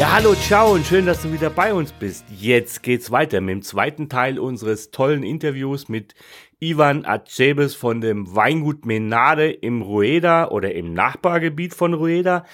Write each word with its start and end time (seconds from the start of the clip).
Ja, 0.00 0.12
hallo, 0.12 0.34
ciao 0.34 0.72
und 0.72 0.86
schön, 0.86 1.04
dass 1.04 1.20
du 1.20 1.30
wieder 1.30 1.50
bei 1.50 1.74
uns 1.74 1.92
bist. 1.92 2.24
Jetzt 2.30 2.82
geht's 2.82 3.10
weiter 3.10 3.42
mit 3.42 3.52
dem 3.52 3.60
zweiten 3.60 4.08
Teil 4.08 4.38
unseres 4.38 4.90
tollen 4.90 5.22
Interviews 5.22 5.90
mit 5.90 6.14
Ivan 6.58 7.04
Acebes 7.04 7.74
von 7.74 8.00
dem 8.00 8.34
Weingut 8.34 8.86
Menade 8.86 9.50
im 9.50 9.82
Rueda 9.82 10.48
oder 10.48 10.74
im 10.74 10.94
Nachbargebiet 10.94 11.74
von 11.74 11.92
Rueda. 11.92 12.46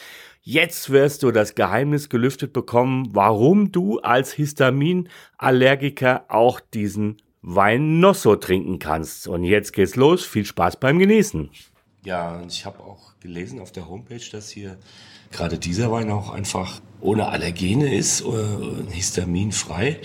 Jetzt 0.42 0.90
wirst 0.90 1.22
du 1.22 1.30
das 1.30 1.54
Geheimnis 1.54 2.08
gelüftet 2.08 2.52
bekommen, 2.52 3.10
warum 3.12 3.70
du 3.70 4.00
als 4.00 4.32
Histaminallergiker 4.32 6.24
auch 6.26 6.58
diesen 6.58 7.18
Wein 7.42 8.00
Nosso 8.00 8.34
trinken 8.34 8.80
kannst. 8.80 9.28
Und 9.28 9.44
jetzt 9.44 9.72
geht's 9.72 9.94
los. 9.94 10.26
Viel 10.26 10.46
Spaß 10.46 10.80
beim 10.80 10.98
Genießen. 10.98 11.50
Ja, 12.06 12.36
und 12.36 12.52
ich 12.52 12.64
habe 12.64 12.78
auch 12.84 13.18
gelesen 13.18 13.58
auf 13.58 13.72
der 13.72 13.88
Homepage, 13.88 14.20
dass 14.30 14.48
hier 14.48 14.76
gerade 15.32 15.58
dieser 15.58 15.90
Wein 15.90 16.08
auch 16.12 16.30
einfach 16.30 16.80
ohne 17.00 17.26
Allergene 17.26 17.92
ist, 17.92 18.20
äh, 18.20 18.92
histaminfrei. 18.92 20.00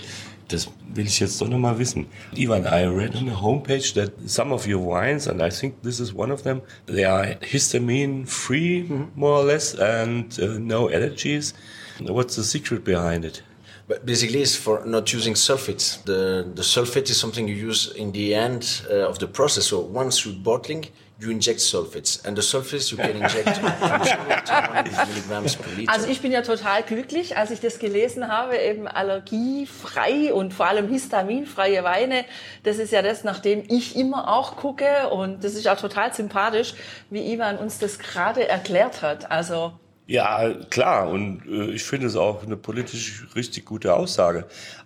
Das 0.48 0.68
will 0.92 1.06
ich 1.06 1.20
jetzt 1.20 1.40
doch 1.40 1.46
noch 1.46 1.60
mal 1.60 1.78
wissen. 1.78 2.06
Ivan, 2.34 2.64
I 2.64 2.86
read 2.86 3.14
on 3.14 3.26
the 3.26 3.36
homepage 3.36 3.94
that 3.94 4.10
some 4.26 4.52
of 4.52 4.66
your 4.66 4.84
wines, 4.84 5.28
and 5.28 5.40
I 5.40 5.48
think 5.48 5.80
this 5.84 6.00
is 6.00 6.12
one 6.12 6.32
of 6.32 6.42
them, 6.42 6.60
they 6.86 7.04
are 7.04 7.36
histamine 7.40 8.26
free, 8.26 8.84
more 9.14 9.38
or 9.38 9.44
less, 9.44 9.76
and 9.76 10.36
uh, 10.40 10.58
no 10.58 10.88
allergies. 10.88 11.54
What's 12.00 12.34
the 12.34 12.42
secret 12.42 12.82
behind 12.82 13.24
it? 13.24 13.44
But 13.86 14.04
basically, 14.04 14.42
it's 14.42 14.56
for 14.56 14.84
not 14.84 15.12
using 15.12 15.34
sulfates. 15.34 16.02
The, 16.04 16.50
the 16.52 16.62
sulfate 16.62 17.10
is 17.10 17.20
something 17.20 17.46
you 17.46 17.54
use 17.54 17.92
in 17.94 18.10
the 18.10 18.34
end 18.34 18.82
uh, 18.90 19.08
of 19.08 19.20
the 19.20 19.28
process. 19.28 19.66
So 19.66 19.78
once 19.80 20.24
you're 20.24 20.34
bottling, 20.34 20.86
you 21.22 21.30
inject 21.30 21.60
sulfates. 21.60 22.24
And 22.24 22.36
the 22.36 22.42
sulfates 22.42 22.90
you 22.90 22.96
can 22.96 23.16
inject 23.16 23.56
from 23.56 23.70
0 23.78 24.44
to 24.44 24.52
100 24.52 25.08
milligrams 25.08 25.56
per 25.56 25.72
liter. 25.72 25.92
Also 25.92 26.08
ich 26.08 26.20
bin 26.20 26.32
ja 26.32 26.42
total 26.42 26.82
glücklich, 26.82 27.36
als 27.36 27.50
ich 27.50 27.60
das 27.60 27.78
gelesen 27.78 28.28
habe, 28.28 28.56
eben 28.56 28.88
allergiefrei 28.88 30.32
und 30.34 30.52
vor 30.52 30.66
allem 30.66 30.88
histaminfreie 30.88 31.84
Weine. 31.84 32.24
Das 32.64 32.78
ist 32.78 32.92
ja 32.92 33.02
das, 33.02 33.24
nach 33.24 33.38
dem 33.38 33.62
ich 33.68 33.96
immer 33.96 34.28
auch 34.28 34.56
gucke 34.56 35.08
und 35.10 35.44
das 35.44 35.54
ist 35.54 35.68
auch 35.68 35.78
total 35.78 36.12
sympathisch, 36.12 36.74
wie 37.10 37.32
Ivan 37.32 37.58
uns 37.58 37.78
das 37.78 37.98
gerade 37.98 38.48
erklärt 38.48 39.02
hat. 39.02 39.30
Also 39.30 39.72
Ja, 40.12 40.52
klar. 40.68 41.08
Und 41.08 41.40
äh, 41.48 41.70
ich 41.70 41.84
finde 41.84 42.06
es 42.06 42.16
auch 42.16 42.44
eine 42.44 42.58
politisch 42.58 43.24
richtig 43.34 43.64
gute 43.64 43.94
Aussage. 43.94 44.44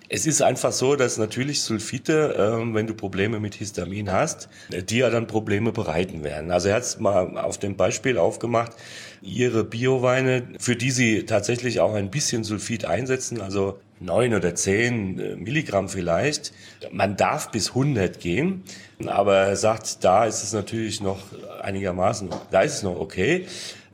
Es 0.09 0.25
ist 0.25 0.41
einfach 0.41 0.71
so, 0.71 0.95
dass 0.95 1.19
natürlich 1.19 1.63
Sulfite, 1.63 2.37
ähm, 2.39 2.75
wenn 2.77 2.87
du 2.87 2.95
Probleme 2.95 3.41
mit 3.41 3.57
Histamin 3.57 4.13
hast, 4.13 4.49
äh, 4.71 4.85
die 4.85 4.99
ja 4.99 5.11
dann 5.11 5.27
Probleme 5.27 5.73
bereiten 5.73 6.23
werden. 6.23 6.53
Also 6.53 6.69
er 6.69 6.77
hat 6.77 6.85
es 6.85 7.01
mal 7.01 7.39
auf 7.39 7.59
dem 7.59 7.77
Beispiel 7.77 8.19
aufgemacht, 8.19 8.71
ihre 9.21 9.65
Bioweine, 9.65 10.45
für 10.61 10.77
die 10.77 10.93
sie 10.93 11.25
tatsächlich 11.25 11.81
auch 11.81 11.95
ein 11.95 12.13
bisschen 12.13 12.45
Sulfit 12.45 12.85
einsetzen, 12.85 13.41
also 13.41 13.81
neun 13.99 14.33
oder 14.33 14.55
zehn 14.55 15.19
äh, 15.19 15.35
Milligramm 15.35 15.89
vielleicht. 15.89 16.53
Man 16.93 17.17
darf 17.17 17.51
bis 17.51 17.71
100 17.71 18.21
gehen, 18.21 18.63
aber 19.07 19.39
er 19.39 19.57
sagt, 19.57 20.05
da 20.05 20.25
ist 20.25 20.45
es 20.45 20.53
natürlich 20.53 21.01
noch 21.01 21.19
einigermaßen, 21.63 22.29
da 22.53 22.61
ist 22.61 22.75
es 22.75 22.83
noch 22.85 23.01
okay. 23.01 23.47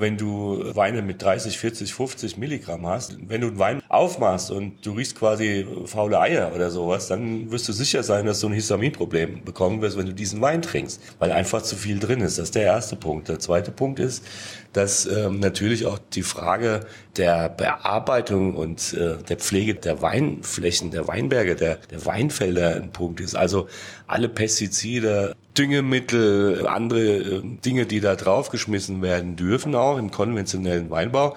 Wenn 0.02 0.16
du 0.16 0.64
Weine 0.74 1.00
mit 1.00 1.22
30, 1.22 1.56
40, 1.58 1.94
50 1.94 2.36
Milligramm 2.36 2.84
hast, 2.88 3.16
wenn 3.28 3.40
du 3.40 3.46
einen 3.46 3.58
Wein 3.60 3.82
aufmachst 3.88 4.50
und 4.50 4.84
du 4.84 4.94
riechst 4.94 5.16
quasi 5.16 5.64
faule 5.84 6.18
Eier 6.18 6.52
oder 6.52 6.72
sowas, 6.72 7.06
dann 7.06 7.52
wirst 7.52 7.68
du 7.68 7.72
sicher 7.72 8.02
sein, 8.02 8.26
dass 8.26 8.40
du 8.40 8.48
ein 8.48 8.52
Histaminproblem 8.52 9.44
bekommen 9.44 9.80
wirst, 9.80 9.96
wenn 9.96 10.06
du 10.06 10.12
diesen 10.12 10.40
Wein 10.40 10.60
trinkst, 10.60 11.00
weil 11.20 11.30
einfach 11.30 11.62
zu 11.62 11.76
viel 11.76 12.00
drin 12.00 12.20
ist. 12.20 12.36
Das 12.36 12.46
ist 12.46 12.56
der 12.56 12.64
erste 12.64 12.96
Punkt. 12.96 13.28
Der 13.28 13.38
zweite 13.38 13.70
Punkt 13.70 14.00
ist, 14.00 14.24
dass 14.72 15.06
ähm, 15.06 15.38
natürlich 15.38 15.86
auch 15.86 16.00
die 16.12 16.24
Frage 16.24 16.80
der 17.16 17.48
Bearbeitung 17.48 18.56
und 18.56 18.94
äh, 18.94 19.18
der 19.22 19.36
Pflege 19.36 19.76
der 19.76 20.02
Weinflächen, 20.02 20.90
der 20.90 21.06
Weinberge, 21.06 21.54
der, 21.54 21.76
der 21.76 22.04
Weinfelder 22.04 22.74
ein 22.74 22.90
Punkt 22.90 23.20
ist. 23.20 23.36
Also 23.36 23.68
alle 24.08 24.28
Pestizide, 24.28 25.36
Düngemittel, 25.56 26.66
andere 26.66 27.00
äh, 27.00 27.42
Dinge, 27.64 27.86
die 27.86 28.00
da 28.00 28.16
draufgeschmissen 28.16 29.02
werden 29.02 29.36
dürfen, 29.36 29.74
auch 29.74 29.98
im 29.98 30.10
konventionellen 30.10 30.90
Weinbau, 30.90 31.36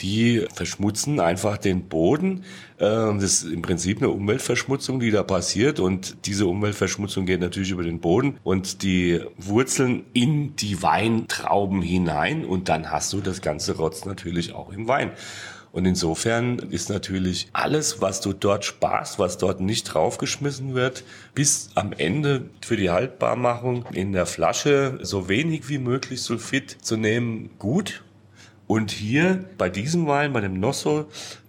die 0.00 0.44
verschmutzen 0.54 1.20
einfach 1.20 1.56
den 1.56 1.88
Boden. 1.88 2.44
Ähm, 2.78 3.20
Das 3.20 3.42
ist 3.42 3.44
im 3.44 3.62
Prinzip 3.62 3.98
eine 3.98 4.10
Umweltverschmutzung, 4.10 5.00
die 5.00 5.10
da 5.10 5.22
passiert. 5.22 5.80
Und 5.80 6.26
diese 6.26 6.46
Umweltverschmutzung 6.46 7.24
geht 7.26 7.40
natürlich 7.40 7.70
über 7.70 7.84
den 7.84 8.00
Boden 8.00 8.38
und 8.44 8.82
die 8.82 9.20
Wurzeln 9.38 10.04
in 10.12 10.56
die 10.56 10.82
Weintrauben 10.82 11.80
hinein. 11.80 12.44
Und 12.44 12.68
dann 12.68 12.90
hast 12.90 13.12
du 13.12 13.20
das 13.20 13.40
ganze 13.40 13.76
Rotz 13.76 14.04
natürlich 14.04 14.52
auch 14.54 14.70
im 14.72 14.88
Wein. 14.88 15.12
Und 15.74 15.86
insofern 15.86 16.60
ist 16.60 16.88
natürlich 16.88 17.48
alles, 17.52 18.00
was 18.00 18.20
du 18.20 18.32
dort 18.32 18.64
sparst, 18.64 19.18
was 19.18 19.38
dort 19.38 19.60
nicht 19.60 19.82
draufgeschmissen 19.92 20.72
wird, 20.74 21.02
bis 21.34 21.70
am 21.74 21.92
Ende 21.92 22.48
für 22.64 22.76
die 22.76 22.90
Haltbarmachung 22.90 23.84
in 23.92 24.12
der 24.12 24.26
Flasche 24.26 25.00
so 25.02 25.28
wenig 25.28 25.68
wie 25.68 25.78
möglich 25.78 26.22
Sulfit 26.22 26.76
zu 26.80 26.96
nehmen, 26.96 27.50
gut. 27.58 28.04
Und 28.66 28.90
hier 28.90 29.44
bei 29.58 29.68
diesem 29.68 30.06
Wein, 30.06 30.32
bei 30.32 30.40
dem 30.40 30.58
Nosso, 30.58 31.06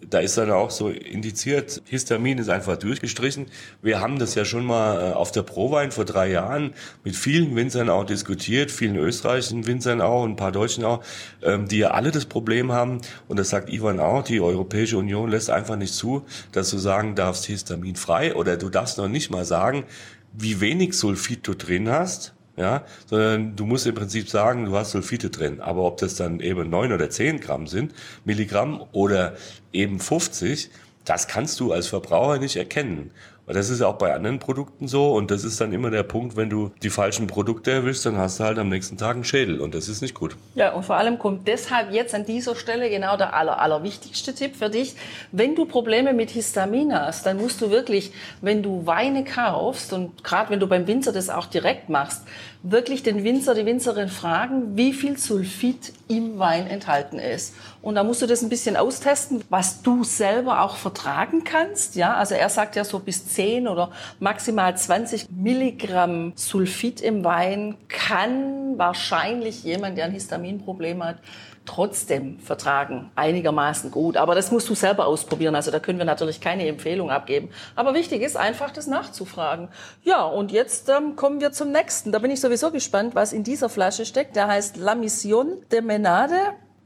da 0.09 0.19
ist 0.19 0.37
dann 0.37 0.51
auch 0.51 0.69
so 0.69 0.89
indiziert, 0.89 1.81
Histamin 1.85 2.37
ist 2.37 2.49
einfach 2.49 2.77
durchgestrichen. 2.77 3.47
Wir 3.81 4.01
haben 4.01 4.19
das 4.19 4.35
ja 4.35 4.43
schon 4.43 4.65
mal 4.65 5.11
äh, 5.11 5.13
auf 5.13 5.31
der 5.31 5.43
Prowein 5.43 5.91
vor 5.91 6.03
drei 6.03 6.29
Jahren 6.29 6.73
mit 7.03 7.15
vielen 7.15 7.55
Winzern 7.55 7.89
auch 7.89 8.03
diskutiert, 8.03 8.69
vielen 8.69 8.97
österreichischen 8.97 9.65
Winzern 9.65 10.01
auch, 10.01 10.25
ein 10.25 10.35
paar 10.35 10.51
deutschen 10.51 10.83
auch, 10.83 11.01
ähm, 11.41 11.67
die 11.67 11.77
ja 11.79 11.91
alle 11.91 12.11
das 12.11 12.25
Problem 12.25 12.73
haben. 12.73 12.99
Und 13.29 13.39
das 13.39 13.49
sagt 13.49 13.71
Ivan 13.71 13.99
auch, 14.01 14.23
die 14.23 14.41
Europäische 14.41 14.97
Union 14.97 15.29
lässt 15.29 15.49
einfach 15.49 15.77
nicht 15.77 15.93
zu, 15.93 16.25
dass 16.51 16.69
du 16.69 16.77
sagen 16.77 17.15
darfst, 17.15 17.45
histaminfrei 17.45 18.35
oder 18.35 18.57
du 18.57 18.69
darfst 18.69 18.97
noch 18.97 19.07
nicht 19.07 19.31
mal 19.31 19.45
sagen, 19.45 19.85
wie 20.33 20.59
wenig 20.59 20.93
Sulfit 20.93 21.47
du 21.47 21.53
drin 21.53 21.89
hast 21.89 22.34
ja, 22.57 22.85
sondern 23.07 23.55
du 23.55 23.65
musst 23.65 23.85
im 23.85 23.95
Prinzip 23.95 24.29
sagen, 24.29 24.65
du 24.65 24.75
hast 24.75 24.91
Sulfite 24.91 25.29
drin. 25.29 25.59
Aber 25.59 25.83
ob 25.83 25.97
das 25.97 26.15
dann 26.15 26.39
eben 26.39 26.69
neun 26.69 26.93
oder 26.93 27.09
zehn 27.09 27.39
Gramm 27.39 27.67
sind, 27.67 27.93
Milligramm 28.23 28.83
oder 28.91 29.35
eben 29.73 29.99
50, 29.99 30.69
das 31.03 31.27
kannst 31.27 31.59
du 31.59 31.71
als 31.71 31.87
Verbraucher 31.87 32.39
nicht 32.39 32.55
erkennen. 32.55 33.11
Das 33.47 33.69
ist 33.69 33.81
auch 33.81 33.95
bei 33.95 34.13
anderen 34.13 34.39
Produkten 34.39 34.87
so. 34.87 35.13
Und 35.13 35.31
das 35.31 35.43
ist 35.43 35.61
dann 35.61 35.71
immer 35.71 35.91
der 35.91 36.03
Punkt, 36.03 36.35
wenn 36.35 36.49
du 36.49 36.71
die 36.81 36.89
falschen 36.89 37.27
Produkte 37.27 37.71
erwischst, 37.71 38.05
dann 38.05 38.17
hast 38.17 38.39
du 38.39 38.43
halt 38.43 38.57
am 38.57 38.69
nächsten 38.69 38.97
Tag 38.97 39.15
einen 39.15 39.23
Schädel. 39.23 39.61
Und 39.61 39.75
das 39.75 39.87
ist 39.87 40.01
nicht 40.01 40.15
gut. 40.15 40.35
Ja, 40.55 40.73
und 40.73 40.83
vor 40.83 40.95
allem 40.95 41.19
kommt 41.19 41.47
deshalb 41.47 41.91
jetzt 41.91 42.15
an 42.15 42.25
dieser 42.25 42.55
Stelle 42.55 42.89
genau 42.89 43.17
der 43.17 43.35
aller, 43.35 43.59
allerwichtigste 43.59 44.33
Tipp 44.33 44.55
für 44.55 44.69
dich. 44.69 44.95
Wenn 45.31 45.55
du 45.55 45.65
Probleme 45.65 46.13
mit 46.13 46.31
Histamin 46.31 46.93
hast, 46.93 47.25
dann 47.25 47.37
musst 47.37 47.61
du 47.61 47.69
wirklich, 47.69 48.11
wenn 48.41 48.63
du 48.63 48.85
Weine 48.85 49.23
kaufst 49.23 49.93
und 49.93 50.23
gerade 50.23 50.49
wenn 50.49 50.59
du 50.59 50.67
beim 50.67 50.87
Winzer 50.87 51.11
das 51.11 51.29
auch 51.29 51.45
direkt 51.45 51.89
machst, 51.89 52.23
wirklich 52.63 53.03
den 53.03 53.23
Winzer, 53.23 53.53
die 53.53 53.65
Winzerin 53.65 54.09
fragen, 54.09 54.75
wie 54.75 54.91
viel 54.91 55.17
Sulfit 55.17 55.93
im 56.07 56.39
Wein 56.39 56.65
enthalten 56.65 57.19
ist. 57.19 57.53
Und 57.81 57.95
da 57.95 58.03
musst 58.03 58.23
du 58.23 58.25
das 58.25 58.41
ein 58.41 58.49
bisschen 58.49 58.75
austesten, 58.75 59.43
was 59.49 59.83
du 59.83 60.03
selber 60.03 60.61
auch 60.61 60.75
vertragen 60.75 61.43
kannst. 61.43 61.95
Ja, 61.95 62.15
also 62.15 62.33
er 62.33 62.49
sagt 62.49 62.75
ja 62.75 62.83
so 62.83 62.97
bis 62.97 63.27
10 63.35 63.67
oder 63.67 63.91
maximal 64.19 64.75
20 64.75 65.29
Milligramm 65.29 66.33
Sulfit 66.35 67.01
im 67.01 67.23
Wein 67.23 67.77
kann 67.87 68.77
wahrscheinlich 68.77 69.63
jemand, 69.63 69.97
der 69.97 70.05
ein 70.05 70.11
Histaminproblem 70.11 71.03
hat, 71.03 71.17
trotzdem 71.65 72.39
vertragen. 72.39 73.11
Einigermaßen 73.15 73.91
gut. 73.91 74.17
Aber 74.17 74.35
das 74.35 74.51
musst 74.51 74.69
du 74.69 74.75
selber 74.75 75.07
ausprobieren. 75.07 75.55
Also 75.55 75.71
da 75.71 75.79
können 75.79 75.97
wir 75.97 76.05
natürlich 76.05 76.39
keine 76.39 76.67
Empfehlung 76.67 77.09
abgeben. 77.09 77.49
Aber 77.75 77.93
wichtig 77.93 78.21
ist 78.21 78.37
einfach, 78.37 78.71
das 78.71 78.87
nachzufragen. 78.87 79.69
Ja, 80.03 80.23
und 80.23 80.51
jetzt 80.51 80.89
ähm, 80.89 81.15
kommen 81.15 81.41
wir 81.41 81.51
zum 81.51 81.71
nächsten. 81.71 82.11
Da 82.11 82.19
bin 82.19 82.31
ich 82.31 82.39
sowieso 82.39 82.71
gespannt, 82.71 83.15
was 83.15 83.33
in 83.33 83.43
dieser 83.43 83.69
Flasche 83.69 84.05
steckt. 84.05 84.35
Der 84.35 84.47
heißt 84.47 84.77
La 84.77 84.95
Mission 84.95 85.57
de 85.71 85.81
Menade. 85.81 86.35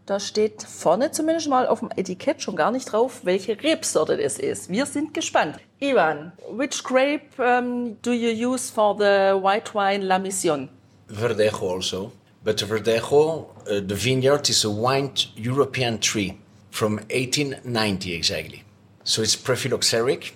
Da 0.10 0.20
steht 0.20 0.64
vorne 0.64 1.12
zumindest 1.12 1.50
mal 1.50 1.68
auf 1.68 1.82
dem 1.82 1.92
Etikett 1.96 2.42
schon 2.42 2.56
gar 2.56 2.72
nicht 2.72 2.92
drauf, 2.92 3.20
welche 3.26 3.62
Rebsorte 3.62 4.18
das 4.18 4.40
ist. 4.40 4.68
Wir 4.68 4.88
sind 4.88 5.14
gespannt. 5.14 5.58
Ivan, 5.80 6.32
which 6.50 6.84
grape 6.84 7.28
um, 7.38 7.96
do 8.02 8.12
you 8.12 8.32
use 8.32 8.72
for 8.74 8.96
the 8.98 9.40
white 9.40 9.76
wine 9.76 10.08
La 10.08 10.18
Mission? 10.18 10.68
Verdejo 11.10 11.76
also. 11.76 12.12
But 12.44 12.58
Verdejo, 12.58 13.52
uh, 13.68 13.82
the 13.88 13.94
vineyard 13.94 14.50
is 14.50 14.66
a 14.66 14.70
white 14.70 15.28
European 15.36 16.00
tree 16.00 16.40
from 16.72 16.98
1890 17.12 18.16
exactly. 18.16 18.64
So 19.04 19.22
it's 19.22 19.36
prephyloxeric 19.36 20.34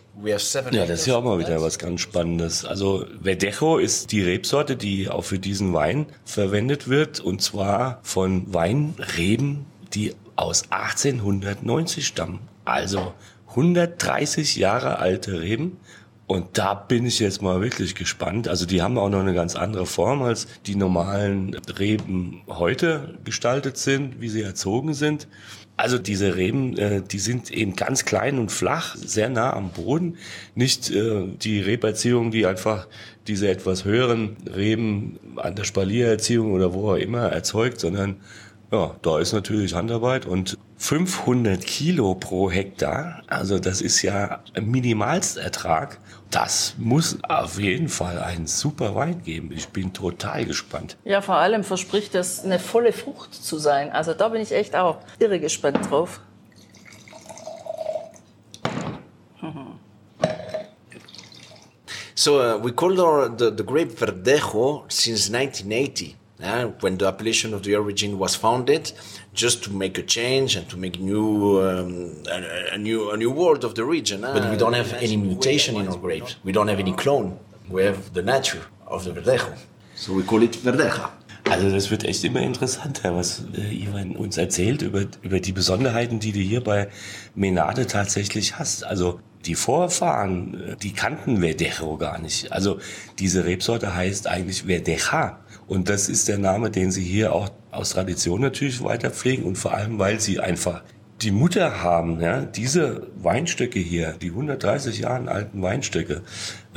Ja, 0.76 0.86
das 0.86 1.02
ist 1.02 1.06
ja 1.08 1.16
auch 1.16 1.24
mal 1.24 1.40
wieder 1.40 1.62
was 1.62 1.80
ganz 1.80 2.02
Spannendes. 2.02 2.66
Also 2.66 3.06
Verdejo 3.24 3.78
ist 3.78 4.12
die 4.12 4.22
Rebsorte, 4.22 4.76
die 4.76 5.10
auch 5.10 5.24
für 5.24 5.40
diesen 5.40 5.74
Wein 5.74 6.06
verwendet 6.24 6.88
wird, 6.88 7.20
und 7.20 7.42
zwar 7.42 8.00
von 8.04 8.54
Weinreben, 8.54 9.66
die 9.94 10.14
aus 10.36 10.64
1890 10.70 12.06
stammen. 12.06 12.40
Also 12.66 13.14
130 13.50 14.56
Jahre 14.56 15.00
alte 15.00 15.42
Reben. 15.42 15.78
Und 16.26 16.58
da 16.58 16.74
bin 16.74 17.06
ich 17.06 17.20
jetzt 17.20 17.42
mal 17.42 17.62
wirklich 17.62 17.96
gespannt. 17.96 18.48
Also 18.48 18.66
die 18.66 18.82
haben 18.82 18.98
auch 18.98 19.10
noch 19.10 19.20
eine 19.20 19.34
ganz 19.34 19.56
andere 19.56 19.86
Form, 19.86 20.22
als 20.22 20.48
die 20.66 20.76
normalen 20.76 21.54
Reben 21.78 22.42
heute 22.48 23.20
gestaltet 23.24 23.78
sind, 23.78 24.22
wie 24.22 24.30
sie 24.30 24.42
erzogen 24.42 24.94
sind. 24.94 25.28
Also 25.76 25.98
diese 25.98 26.36
Reben, 26.36 26.78
äh, 26.78 27.02
die 27.02 27.20
sind 27.20 27.50
eben 27.50 27.76
ganz 27.76 28.06
klein 28.06 28.38
und 28.38 28.52
flach, 28.52 28.96
sehr 28.96 29.30
nah 29.30 29.54
am 29.54 29.72
Boden. 29.72 30.18
Nicht 30.54 30.92
äh, 30.92 31.26
die 31.42 31.62
Reberziehung, 31.62 32.30
die 32.30 32.46
einfach 32.46 32.88
diese 33.28 33.50
etwas 33.50 33.84
höheren 33.84 34.38
Reben 34.56 35.20
an 35.38 35.56
der 35.56 35.64
Spaliererziehung 35.64 36.52
oder 36.52 36.74
wo 36.74 36.92
auch 36.92 36.98
immer 36.98 37.30
erzeugt, 37.30 37.80
sondern 37.80 38.18
ja, 38.74 38.96
da 39.04 39.20
ist 39.20 39.34
natürlich 39.34 39.76
Handarbeit 39.76 40.26
und 40.26 40.58
500 40.78 41.64
Kilo 41.64 42.16
pro 42.16 42.50
Hektar, 42.50 43.22
also 43.28 43.60
das 43.60 43.82
ist 43.82 44.02
ja 44.02 44.40
ein 44.56 44.66
Minimalstertrag. 44.66 46.00
Das 46.32 46.74
muss 46.80 47.20
auf 47.22 47.60
jeden 47.60 47.88
Fall 47.88 48.18
einen 48.18 48.48
super 48.48 48.96
Wein 48.96 49.22
geben. 49.22 49.52
Ich 49.52 49.70
bin 49.70 49.94
total 49.94 50.46
gespannt. 50.46 50.98
Ja, 51.06 51.22
vor 51.22 51.36
allem 51.36 51.64
verspricht 51.64 52.16
das 52.16 52.44
eine 52.44 52.58
volle 52.58 52.92
Frucht 52.92 53.36
zu 53.36 53.60
sein. 53.60 53.92
Also 53.92 54.16
da 54.16 54.30
bin 54.30 54.42
ich 54.42 54.52
echt 54.52 54.76
auch 54.76 54.98
irre 55.20 55.40
gespannt 55.40 55.78
drauf. 55.92 56.20
So 62.16 62.40
uh, 62.40 62.58
we 62.64 62.72
called 62.72 63.00
our, 63.00 63.30
the, 63.30 63.52
the 63.56 63.64
grape 63.64 63.92
Verdejo 63.92 64.86
since 64.88 65.30
1980, 65.30 66.16
uh, 66.44 66.68
when 66.82 66.98
the 66.98 67.08
appellation 67.08 67.54
of 67.54 67.64
the 67.64 67.76
origin 67.76 68.18
was 68.20 68.36
founded, 68.36 68.92
just 69.34 69.64
to 69.64 69.72
make 69.72 69.98
a 69.98 70.04
change 70.04 70.56
and 70.56 70.68
to 70.70 70.78
make 70.78 71.00
new 71.00 71.62
um, 71.62 72.24
a, 72.30 72.74
a 72.74 72.78
new 72.78 73.12
a 73.12 73.18
new 73.18 73.32
world 73.32 73.64
of 73.64 73.74
the 73.76 73.84
region. 73.84 74.24
uh. 74.24 74.34
But 74.34 74.50
we 74.52 74.58
don't 74.58 74.74
have 74.74 74.94
any 74.94 75.18
mutation 75.18 75.76
in 75.76 75.88
our 75.88 75.98
grapes. 75.98 76.36
We 76.44 76.52
don't 76.52 76.68
have 76.68 76.80
any 76.80 76.94
clone. 76.94 77.40
We 77.70 77.84
have 77.86 78.14
the 78.14 78.22
nature 78.22 78.62
of 78.88 79.04
the 79.06 79.12
Verdejo. 79.12 79.56
So 79.96 80.14
we 80.14 80.24
call 80.24 80.44
it 80.44 80.56
Verdeja. 80.56 81.10
Also 81.50 81.70
das 81.70 81.92
wird 81.92 82.06
echt 82.06 82.24
immer 82.24 82.42
interessanter, 82.42 83.16
was 83.16 83.44
äh, 83.58 83.76
Ivan 83.76 84.16
uns 84.16 84.38
erzählt 84.38 84.82
über, 84.82 85.06
über 85.22 85.40
die 85.42 85.52
Besonderheiten, 85.52 86.20
die 86.20 86.32
du 86.32 86.40
hier 86.40 86.64
bei 86.64 86.88
Menade 87.36 87.86
tatsächlich 87.86 88.58
hast. 88.58 88.86
Also 88.86 89.20
die 89.46 89.56
Vorfahren, 89.56 90.70
äh, 90.70 90.76
die 90.78 90.94
kannten 90.94 91.42
Verdejo 91.42 91.98
gar 91.98 92.20
nicht. 92.20 92.52
Also 92.54 92.80
diese 93.20 93.44
Rebsorte 93.46 93.94
heißt 93.94 94.28
eigentlich 94.28 94.64
Verdeja. 94.64 95.43
Und 95.68 95.90
das 95.90 96.10
ist 96.10 96.28
der 96.28 96.38
Name, 96.38 96.70
den 96.70 96.92
sie 96.92 97.04
hier 97.04 97.34
auch 97.34 97.50
aus 97.72 97.92
Tradition 97.92 98.42
natürlich 98.42 98.84
weiter 98.84 99.10
pflegen 99.10 99.44
und 99.44 99.58
vor 99.58 99.74
allem, 99.74 100.00
weil 100.00 100.20
sie 100.20 100.40
einfach 100.40 100.84
die 101.22 101.32
Mutter 101.32 101.82
haben, 101.82 102.20
ja, 102.20 102.42
diese 102.42 103.08
Weinstöcke 103.16 103.80
hier, 103.80 104.14
die 104.22 104.30
130 104.30 105.00
Jahre 105.00 105.30
alten 105.30 105.62
Weinstöcke, 105.62 106.22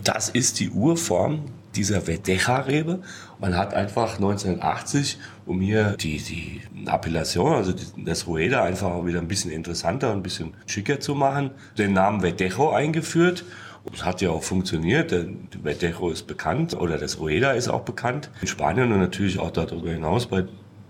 das 0.04 0.28
ist 0.28 0.60
die 0.60 0.70
Urform 0.70 1.46
dieser 1.74 2.02
Verdeja-Rebe. 2.02 3.00
Man 3.38 3.56
hat 3.56 3.74
einfach 3.74 4.14
1980, 4.16 5.18
um 5.46 5.60
hier 5.60 5.96
die, 6.00 6.18
die 6.18 6.60
Appellation, 6.86 7.52
also 7.54 7.74
das 7.96 8.26
Rueda 8.26 8.62
einfach 8.62 9.04
wieder 9.04 9.20
ein 9.20 9.28
bisschen 9.28 9.50
interessanter 9.50 10.10
und 10.12 10.18
ein 10.18 10.22
bisschen 10.22 10.54
schicker 10.66 11.00
zu 11.00 11.14
machen, 11.14 11.50
den 11.76 11.92
Namen 11.92 12.20
Verdejo 12.20 12.70
eingeführt. 12.70 13.44
Es 13.92 14.04
hat 14.04 14.20
ja 14.20 14.30
auch 14.30 14.42
funktioniert, 14.42 15.10
denn 15.10 15.48
Verdejo 15.62 16.10
ist 16.10 16.26
bekannt 16.26 16.74
oder 16.74 16.98
das 16.98 17.18
Rueda 17.18 17.52
ist 17.52 17.68
auch 17.68 17.82
bekannt 17.82 18.30
in 18.40 18.48
Spanien 18.48 18.92
und 18.92 18.98
natürlich 18.98 19.38
auch 19.38 19.50
darüber 19.50 19.90
hinaus 19.90 20.26
bei 20.26 20.44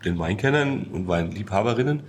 den 0.05 0.19
Weinkennern 0.19 0.87
und 0.93 1.09
Weinliebhaberinnen. 1.09 2.03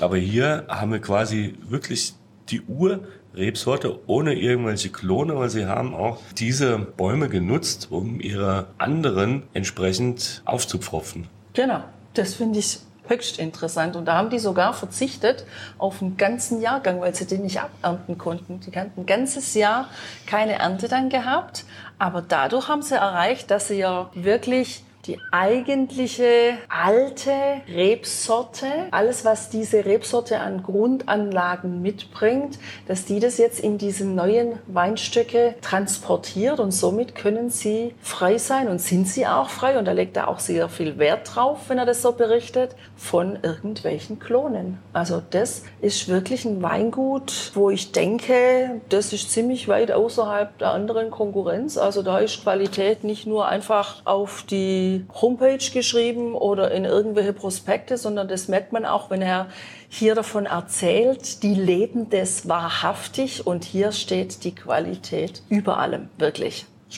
Aber 0.00 0.16
hier 0.16 0.64
haben 0.68 0.92
wir 0.92 1.00
quasi 1.00 1.54
wirklich 1.68 2.14
die 2.48 2.62
Urrebsorte 2.62 4.00
ohne 4.06 4.34
irgendwelche 4.34 4.90
Klone, 4.90 5.36
weil 5.36 5.48
sie 5.48 5.66
haben 5.66 5.94
auch 5.94 6.18
diese 6.36 6.78
Bäume 6.78 7.28
genutzt, 7.28 7.88
um 7.90 8.20
ihre 8.20 8.66
anderen 8.78 9.44
entsprechend 9.52 10.42
aufzupfropfen. 10.44 11.28
Genau, 11.54 11.84
das 12.14 12.34
finde 12.34 12.58
ich 12.58 12.80
höchst 13.12 13.38
interessant. 13.38 13.96
Und 13.96 14.06
da 14.06 14.14
haben 14.16 14.30
die 14.30 14.38
sogar 14.38 14.74
verzichtet 14.74 15.44
auf 15.78 16.02
einen 16.02 16.16
ganzen 16.16 16.60
Jahrgang, 16.60 17.00
weil 17.00 17.14
sie 17.14 17.26
den 17.26 17.42
nicht 17.42 17.60
abernten 17.60 18.18
konnten. 18.18 18.60
Die 18.60 18.78
hatten 18.78 19.02
ein 19.02 19.06
ganzes 19.06 19.54
Jahr 19.54 19.88
keine 20.26 20.58
Ernte 20.58 20.88
dann 20.88 21.08
gehabt. 21.08 21.64
Aber 21.98 22.22
dadurch 22.22 22.68
haben 22.68 22.82
sie 22.82 22.94
erreicht, 22.94 23.50
dass 23.50 23.68
sie 23.68 23.78
ja 23.78 24.10
wirklich 24.14 24.82
die 25.06 25.18
eigentliche 25.32 26.54
alte 26.68 27.32
Rebsorte, 27.68 28.66
alles 28.92 29.24
was 29.24 29.50
diese 29.50 29.84
Rebsorte 29.84 30.38
an 30.38 30.62
Grundanlagen 30.62 31.82
mitbringt, 31.82 32.58
dass 32.86 33.04
die 33.04 33.18
das 33.18 33.38
jetzt 33.38 33.58
in 33.58 33.78
diese 33.78 34.04
neuen 34.04 34.58
Weinstöcke 34.68 35.56
transportiert 35.60 36.60
und 36.60 36.70
somit 36.70 37.16
können 37.16 37.50
sie 37.50 37.94
frei 38.00 38.38
sein 38.38 38.68
und 38.68 38.80
sind 38.80 39.08
sie 39.08 39.26
auch 39.26 39.48
frei 39.48 39.76
und 39.76 39.86
da 39.86 39.92
legt 39.92 40.16
er 40.16 40.28
auch 40.28 40.38
sehr 40.38 40.68
viel 40.68 40.98
Wert 40.98 41.34
drauf, 41.34 41.68
wenn 41.68 41.78
er 41.78 41.86
das 41.86 42.02
so 42.02 42.12
berichtet, 42.12 42.76
von 42.96 43.38
irgendwelchen 43.42 44.20
Klonen. 44.20 44.78
Also 44.92 45.20
das 45.30 45.64
ist 45.80 46.06
wirklich 46.08 46.44
ein 46.44 46.62
Weingut, 46.62 47.50
wo 47.54 47.70
ich 47.70 47.90
denke, 47.90 48.80
das 48.88 49.12
ist 49.12 49.32
ziemlich 49.32 49.66
weit 49.66 49.90
außerhalb 49.90 50.56
der 50.58 50.70
anderen 50.70 51.10
Konkurrenz. 51.10 51.76
Also 51.76 52.02
da 52.02 52.18
ist 52.18 52.42
Qualität 52.42 53.02
nicht 53.02 53.26
nur 53.26 53.48
einfach 53.48 54.02
auf 54.04 54.44
die 54.48 54.91
Homepage 55.20 55.70
geschrieben 55.72 56.34
oder 56.34 56.70
in 56.70 56.84
irgendwelche 56.84 57.32
Prospekte, 57.32 57.96
sondern 57.96 58.28
das 58.28 58.48
merkt 58.48 58.72
man 58.72 58.84
auch, 58.84 59.10
wenn 59.10 59.22
er 59.22 59.48
hier 59.88 60.14
davon 60.14 60.46
erzählt, 60.46 61.42
die 61.42 61.54
leben 61.54 62.10
das 62.10 62.48
wahrhaftig 62.48 63.46
und 63.46 63.64
hier 63.64 63.92
steht 63.92 64.44
die 64.44 64.54
Qualität 64.54 65.42
über 65.48 65.78
allem, 65.78 66.08
wirklich. 66.18 66.66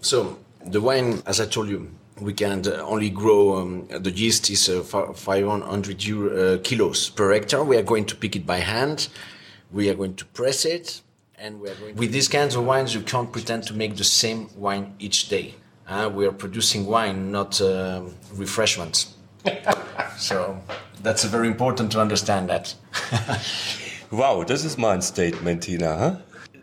So 0.00 0.36
the 0.70 0.80
wine, 0.82 1.22
as 1.24 1.40
I 1.40 1.46
told 1.46 1.70
you, 1.70 1.88
we 2.20 2.32
can 2.34 2.62
only 2.82 3.08
grow. 3.10 3.56
Um, 3.56 3.88
the 3.88 4.10
yeast 4.10 4.50
is 4.50 4.68
uh, 4.68 4.82
fi- 4.82 5.12
500 5.14 6.06
euro, 6.08 6.54
uh, 6.54 6.58
kilos 6.58 7.10
per 7.10 7.32
hectare. 7.32 7.64
We 7.64 7.76
are 7.78 7.82
going 7.82 8.06
to 8.06 8.14
pick 8.16 8.36
it 8.36 8.46
by 8.46 8.58
hand. 8.60 9.08
We 9.72 9.88
are 9.88 9.94
going 9.94 10.14
to 10.16 10.24
press 10.26 10.64
it, 10.64 11.02
and 11.38 11.60
we 11.60 11.68
are 11.68 11.74
going. 11.74 11.96
With 11.96 12.12
these 12.12 12.28
kinds 12.28 12.54
of 12.56 12.64
wines, 12.64 12.94
you 12.94 13.00
can't 13.00 13.30
pretend 13.32 13.64
to 13.64 13.74
make 13.74 13.96
the 13.96 14.04
same 14.04 14.48
wine 14.56 14.94
each 14.98 15.28
day. 15.28 15.54
Uh, 15.86 16.10
we 16.14 16.26
are 16.26 16.32
producing 16.32 16.86
wine, 16.86 17.30
not 17.30 17.60
um 17.60 18.14
refreshments. 18.34 19.14
so 20.16 20.58
that's 21.02 21.24
very 21.24 21.48
important 21.48 21.92
to 21.92 22.00
understand 22.00 22.48
that. 22.48 22.74
Wow, 24.10 24.44
this 24.44 24.64
is 24.64 24.78
my 24.78 25.00
Statement, 25.00 25.62
Tina. 25.62 25.96
Hä? 25.96 26.16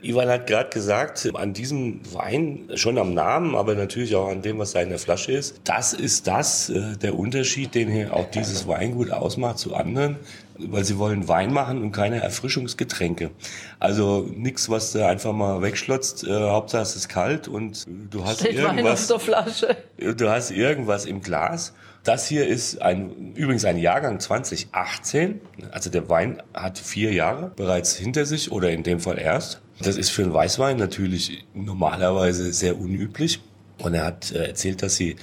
Ivan 0.03 0.29
hat 0.29 0.47
gerade 0.47 0.69
gesagt, 0.69 1.29
an 1.35 1.53
diesem 1.53 2.01
Wein, 2.13 2.69
schon 2.75 2.97
am 2.97 3.13
Namen, 3.13 3.55
aber 3.55 3.75
natürlich 3.75 4.15
auch 4.15 4.29
an 4.29 4.41
dem, 4.41 4.57
was 4.57 4.73
da 4.73 4.81
in 4.81 4.89
der 4.89 4.99
Flasche 4.99 5.31
ist, 5.31 5.61
das 5.63 5.93
ist 5.93 6.27
das, 6.27 6.69
äh, 6.69 6.97
der 6.97 7.17
Unterschied, 7.17 7.75
den 7.75 7.89
hier 7.89 8.13
auch 8.13 8.29
dieses 8.29 8.67
Weingut 8.67 9.11
ausmacht 9.11 9.59
zu 9.59 9.75
anderen, 9.75 10.17
weil 10.57 10.83
sie 10.83 10.97
wollen 10.97 11.27
Wein 11.27 11.53
machen 11.53 11.81
und 11.81 11.91
keine 11.91 12.21
Erfrischungsgetränke. 12.21 13.31
Also 13.79 14.27
nichts, 14.35 14.69
was 14.69 14.91
du 14.91 15.05
einfach 15.05 15.33
mal 15.33 15.61
wegschlotzt, 15.61 16.23
äh, 16.23 16.49
Hauptsache 16.49 16.81
es 16.81 16.95
ist 16.95 17.09
kalt 17.09 17.47
und 17.47 17.85
du 18.09 18.25
hast 18.25 18.39
Steht 18.39 18.57
Wein 18.57 18.65
auf 18.65 18.75
irgendwas 18.75 19.07
der 19.07 19.19
Flasche. 19.19 19.77
du 19.97 20.29
hast 20.29 20.51
irgendwas 20.51 21.05
im 21.05 21.21
Glas. 21.21 21.73
Das 22.03 22.27
hier 22.27 22.47
ist 22.47 22.81
ein, 22.81 23.33
übrigens 23.35 23.63
ein 23.63 23.77
Jahrgang 23.77 24.19
2018. 24.19 25.39
Also 25.71 25.91
der 25.91 26.09
Wein 26.09 26.41
hat 26.53 26.79
vier 26.79 27.13
Jahre 27.13 27.51
bereits 27.55 27.95
hinter 27.95 28.25
sich 28.25 28.51
oder 28.51 28.71
in 28.71 28.81
dem 28.81 28.99
Fall 28.99 29.19
erst. 29.19 29.61
Das 29.81 29.97
ist 29.97 30.09
für 30.09 30.23
einen 30.23 30.33
Weißwein 30.33 30.77
natürlich 30.77 31.45
normalerweise 31.53 32.53
sehr 32.53 32.79
unüblich. 32.79 33.39
Und 33.79 33.93
er 33.93 34.05
hat 34.05 34.31
äh, 34.31 34.45
erzählt, 34.47 34.83
dass 34.83 34.95
sie 34.95 35.15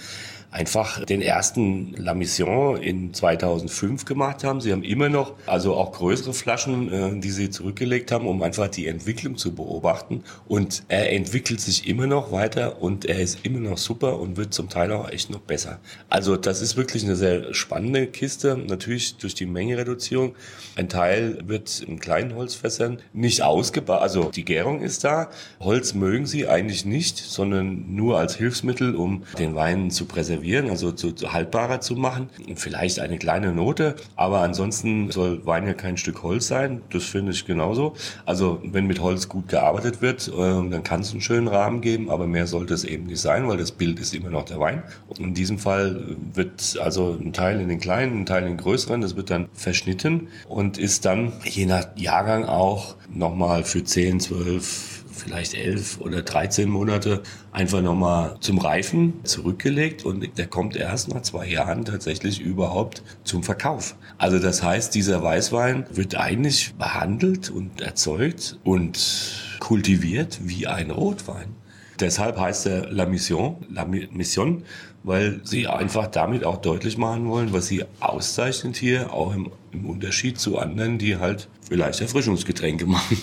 einfach 0.50 1.04
den 1.04 1.20
ersten 1.20 1.94
La 1.96 2.14
Mission 2.14 2.80
in 2.80 3.12
2005 3.12 4.06
gemacht 4.06 4.44
haben. 4.44 4.60
Sie 4.60 4.72
haben 4.72 4.82
immer 4.82 5.08
noch, 5.08 5.34
also 5.46 5.74
auch 5.74 5.92
größere 5.92 6.32
Flaschen, 6.32 6.92
äh, 6.92 7.20
die 7.20 7.30
sie 7.30 7.50
zurückgelegt 7.50 8.12
haben, 8.12 8.26
um 8.26 8.42
einfach 8.42 8.68
die 8.68 8.86
Entwicklung 8.86 9.36
zu 9.36 9.54
beobachten. 9.54 10.24
Und 10.46 10.84
er 10.88 11.12
entwickelt 11.12 11.60
sich 11.60 11.86
immer 11.86 12.06
noch 12.06 12.32
weiter 12.32 12.80
und 12.80 13.04
er 13.04 13.20
ist 13.20 13.44
immer 13.44 13.60
noch 13.60 13.78
super 13.78 14.18
und 14.18 14.36
wird 14.36 14.54
zum 14.54 14.70
Teil 14.70 14.90
auch 14.92 15.10
echt 15.10 15.30
noch 15.30 15.40
besser. 15.40 15.80
Also 16.08 16.36
das 16.36 16.62
ist 16.62 16.76
wirklich 16.76 17.04
eine 17.04 17.16
sehr 17.16 17.52
spannende 17.52 18.06
Kiste. 18.06 18.56
Natürlich 18.56 19.16
durch 19.18 19.34
die 19.34 19.46
Mengenreduzierung. 19.46 20.34
Ein 20.76 20.88
Teil 20.88 21.38
wird 21.44 21.80
in 21.80 21.98
kleinen 22.00 22.34
Holzfässern 22.34 22.98
nicht 23.12 23.42
ausgebaut. 23.42 24.00
Also 24.00 24.30
die 24.30 24.44
Gärung 24.44 24.80
ist 24.80 25.04
da. 25.04 25.28
Holz 25.60 25.92
mögen 25.92 26.26
sie 26.26 26.48
eigentlich 26.48 26.86
nicht, 26.86 27.18
sondern 27.18 27.94
nur 27.94 28.18
als 28.18 28.36
Hilfsmittel, 28.36 28.94
um 28.94 29.24
den 29.38 29.54
Wein 29.54 29.90
zu 29.90 30.06
präservieren 30.06 30.37
konservieren, 30.38 30.70
also 30.70 30.92
zu, 30.92 31.12
zu 31.12 31.32
haltbarer 31.32 31.80
zu 31.80 31.94
machen. 31.94 32.28
Vielleicht 32.54 33.00
eine 33.00 33.18
kleine 33.18 33.52
Note, 33.52 33.96
aber 34.16 34.40
ansonsten 34.40 35.10
soll 35.10 35.44
Wein 35.46 35.66
ja 35.66 35.74
kein 35.74 35.96
Stück 35.96 36.22
Holz 36.22 36.48
sein. 36.48 36.82
Das 36.90 37.04
finde 37.04 37.32
ich 37.32 37.44
genauso. 37.44 37.94
Also 38.24 38.60
wenn 38.64 38.86
mit 38.86 39.00
Holz 39.00 39.28
gut 39.28 39.48
gearbeitet 39.48 40.00
wird, 40.00 40.28
äh, 40.28 40.32
dann 40.32 40.82
kann 40.82 41.00
es 41.00 41.12
einen 41.12 41.20
schönen 41.20 41.48
Rahmen 41.48 41.80
geben, 41.80 42.10
aber 42.10 42.26
mehr 42.26 42.46
sollte 42.46 42.74
es 42.74 42.84
eben 42.84 43.06
nicht 43.06 43.20
sein, 43.20 43.48
weil 43.48 43.56
das 43.56 43.72
Bild 43.72 43.98
ist 43.98 44.14
immer 44.14 44.30
noch 44.30 44.44
der 44.44 44.60
Wein. 44.60 44.82
Und 45.08 45.20
in 45.20 45.34
diesem 45.34 45.58
Fall 45.58 46.16
wird 46.34 46.78
also 46.80 47.16
ein 47.20 47.32
Teil 47.32 47.60
in 47.60 47.68
den 47.68 47.80
kleinen, 47.80 48.20
ein 48.20 48.26
Teil 48.26 48.42
in 48.42 48.48
den 48.50 48.56
größeren, 48.58 49.00
das 49.00 49.16
wird 49.16 49.30
dann 49.30 49.48
verschnitten 49.52 50.28
und 50.48 50.78
ist 50.78 51.04
dann 51.04 51.32
je 51.44 51.66
nach 51.66 51.86
Jahrgang 51.96 52.44
auch 52.44 52.96
nochmal 53.12 53.64
für 53.64 53.82
10, 53.82 54.20
12, 54.20 54.97
vielleicht 55.18 55.54
elf 55.54 56.00
oder 56.00 56.22
13 56.22 56.68
Monate 56.68 57.22
einfach 57.52 57.82
nochmal 57.82 58.36
zum 58.40 58.58
Reifen 58.58 59.24
zurückgelegt 59.24 60.04
und 60.04 60.38
der 60.38 60.46
kommt 60.46 60.76
erst 60.76 61.08
nach 61.12 61.22
zwei 61.22 61.46
Jahren 61.46 61.84
tatsächlich 61.84 62.40
überhaupt 62.40 63.02
zum 63.24 63.42
Verkauf. 63.42 63.96
Also 64.16 64.38
das 64.38 64.62
heißt, 64.62 64.94
dieser 64.94 65.22
Weißwein 65.22 65.86
wird 65.90 66.16
eigentlich 66.16 66.74
behandelt 66.74 67.50
und 67.50 67.80
erzeugt 67.80 68.58
und 68.64 69.58
kultiviert 69.60 70.38
wie 70.42 70.66
ein 70.66 70.90
Rotwein. 70.90 71.54
Deshalb 72.00 72.38
heißt 72.38 72.66
er 72.66 72.90
La 72.92 73.06
Mission, 73.06 73.56
La 73.70 73.84
Mission, 73.84 74.62
weil 75.02 75.40
sie 75.42 75.66
einfach 75.66 76.06
damit 76.06 76.44
auch 76.44 76.58
deutlich 76.58 76.96
machen 76.96 77.28
wollen, 77.28 77.52
was 77.52 77.66
sie 77.66 77.84
auszeichnet 78.00 78.76
hier, 78.76 79.12
auch 79.12 79.34
im, 79.34 79.50
im 79.72 79.86
Unterschied 79.86 80.38
zu 80.38 80.58
anderen, 80.58 80.98
die 80.98 81.16
halt 81.16 81.48
vielleicht 81.68 82.00
Erfrischungsgetränke 82.00 82.86
machen. 82.86 83.18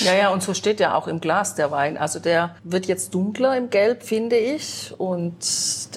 Ja, 0.00 0.14
ja, 0.14 0.30
und 0.30 0.42
so 0.42 0.52
steht 0.52 0.80
ja 0.80 0.94
auch 0.94 1.08
im 1.08 1.20
Glas 1.20 1.54
der 1.54 1.70
Wein. 1.70 1.96
Also 1.96 2.18
der 2.18 2.54
wird 2.64 2.86
jetzt 2.86 3.14
dunkler 3.14 3.56
im 3.56 3.70
Gelb, 3.70 4.02
finde 4.02 4.36
ich. 4.36 4.92
Und 4.98 5.34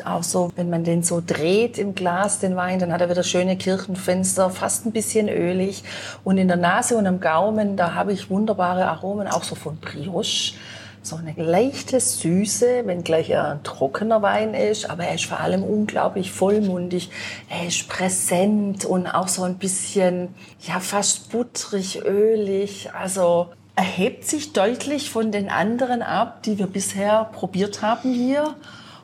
auch 0.06 0.24
so, 0.24 0.52
wenn 0.56 0.70
man 0.70 0.84
den 0.84 1.04
so 1.04 1.22
dreht 1.26 1.78
im 1.78 1.96
Glas, 1.96 2.40
den 2.40 2.56
Wein, 2.56 2.80
dann 2.80 2.94
hat 2.94 3.02
er 3.02 3.10
wieder 3.10 3.24
schöne 3.24 3.58
Kirchenfenster, 3.58 4.50
fast 4.50 4.86
ein 4.86 4.92
bisschen 4.92 5.28
ölig. 5.28 5.84
Und 6.24 6.38
in 6.38 6.48
der 6.48 6.58
Nase 6.58 6.96
und 6.98 7.08
am 7.08 7.20
Gaumen, 7.20 7.76
da 7.76 7.94
habe 7.94 8.14
ich 8.14 8.30
wunderbare 8.30 8.86
Aromen, 8.88 9.28
auch 9.28 9.44
so 9.44 9.56
von 9.56 9.78
Brioche. 9.78 10.54
So 11.02 11.16
eine 11.16 11.34
leichte 11.38 12.00
Süße, 12.00 12.84
wenn 12.86 13.04
gleich 13.04 13.30
er 13.30 13.52
ein 13.52 13.64
trockener 13.64 14.22
Wein 14.22 14.54
ist, 14.54 14.90
aber 14.90 15.06
er 15.06 15.16
ist 15.16 15.26
vor 15.26 15.40
allem 15.40 15.64
unglaublich 15.64 16.32
vollmundig. 16.32 17.10
Er 17.50 17.68
ist 17.68 17.88
präsent 17.88 18.84
und 18.84 19.08
auch 19.08 19.30
so 19.30 19.44
ein 19.44 19.58
bisschen, 19.58 20.36
ja, 20.60 20.82
fast 20.82 21.32
butterig, 21.32 22.04
ölig. 22.04 22.90
Also 22.94 23.48
erhebt 23.80 24.26
sich 24.26 24.52
deutlich 24.52 25.10
von 25.10 25.32
den 25.32 25.48
anderen 25.48 26.02
ab, 26.02 26.44
die 26.44 26.60
wir 26.60 26.68
bisher 26.68 27.24
probiert 27.32 27.82
haben 27.82 28.12
hier. 28.12 28.56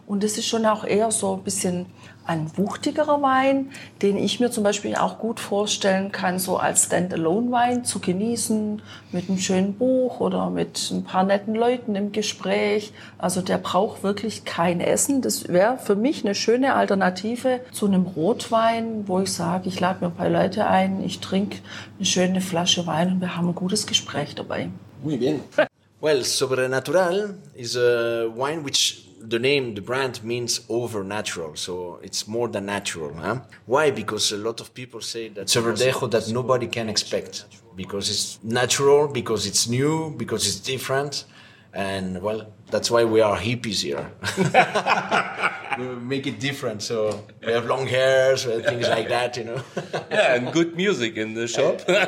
Und 0.06 0.22
es 0.22 0.38
ist 0.38 0.48
schon 0.48 0.66
auch 0.66 0.84
eher 0.84 1.12
so 1.12 1.36
ein 1.36 1.44
bisschen 1.44 1.86
ein 2.26 2.50
wuchtigerer 2.58 3.22
Wein, 3.22 3.72
den 4.02 4.18
ich 4.18 4.40
mir 4.40 4.50
zum 4.50 4.64
Beispiel 4.64 4.96
auch 4.96 5.20
gut 5.20 5.40
vorstellen 5.40 6.12
kann, 6.12 6.40
so 6.40 6.58
als 6.58 6.86
Standalone-Wein 6.86 7.86
zu 7.86 8.00
genießen, 8.00 8.82
mit 9.12 9.30
einem 9.30 9.38
schönen 9.38 9.76
Buch 9.76 10.20
oder 10.20 10.50
mit 10.50 10.90
ein 10.92 11.04
paar 11.04 11.24
netten 11.24 11.56
Leuten 11.56 11.96
im 11.96 12.12
Gespräch. 12.12 12.94
Also 13.18 13.42
der 13.42 13.58
braucht 13.58 14.04
wirklich 14.04 14.44
kein 14.44 14.82
Essen. 14.82 15.22
Das 15.22 15.48
wäre 15.48 15.78
für 15.78 15.96
mich 15.96 16.26
eine 16.26 16.36
schöne 16.36 16.76
Alternative 16.76 17.62
zu 17.72 17.86
einem 17.86 18.06
Rotwein, 18.06 19.08
wo 19.08 19.20
ich 19.20 19.32
sage, 19.32 19.70
ich 19.70 19.80
lade 19.80 20.00
mir 20.02 20.08
ein 20.08 20.16
paar 20.16 20.30
Leute 20.30 20.68
ein, 20.68 21.04
ich 21.04 21.20
trinke 21.20 21.58
eine 21.98 22.06
schöne 22.06 22.42
Flasche 22.42 22.88
Wein 22.88 23.14
und 23.14 23.22
wir 23.22 23.38
haben 23.38 23.48
ein 23.48 23.56
gutes 23.56 23.86
Gespräch 23.86 24.36
dabei. 24.36 24.70
Muy 25.04 25.18
bien. 25.18 25.42
well, 26.02 26.24
Sobrenatural 26.24 27.36
is 27.56 27.76
a 27.76 28.28
wine 28.36 28.66
which 28.66 29.06
the 29.28 29.40
name, 29.40 29.76
the 29.76 29.82
brand 29.82 30.24
means 30.24 30.62
over 30.70 31.04
natural, 31.04 31.56
so 31.56 32.00
it's 32.04 32.28
more 32.28 32.48
than 32.48 32.66
natural. 32.66 33.14
Huh? 33.14 33.42
Why? 33.66 33.92
Because 33.92 34.32
a 34.32 34.38
lot 34.38 34.62
of 34.62 34.74
people 34.74 35.02
say 35.02 35.30
that 35.30 35.42
it's 35.42 35.56
a 35.56 35.62
verdejo 35.62 36.10
that 36.12 36.30
nobody 36.30 36.68
can 36.68 36.90
expect 36.90 37.46
because 37.76 38.10
it's 38.10 38.40
natural, 38.44 39.08
because 39.08 39.46
it's 39.46 39.68
new, 39.68 40.12
because 40.18 40.48
it's 40.48 40.60
different, 40.60 41.26
and 41.74 42.22
well, 42.22 42.54
that's 42.72 42.90
why 42.90 43.04
we 43.04 43.22
are 43.22 43.38
hippies 43.38 43.82
here. 43.82 44.12
we 45.78 45.86
make 45.96 46.26
it 46.26 46.40
different, 46.40 46.82
so 46.82 47.26
we 47.46 47.52
have 47.52 47.66
long 47.66 47.86
hairs, 47.86 48.46
and 48.46 48.64
things 48.64 48.88
like 48.88 49.10
that, 49.10 49.36
you 49.38 49.44
know. 49.44 49.62
yeah, 50.10 50.36
and 50.36 50.54
good 50.54 50.76
music 50.76 51.18
in 51.18 51.34
the 51.34 51.48
shop. 51.48 51.82
ja, 51.88 52.06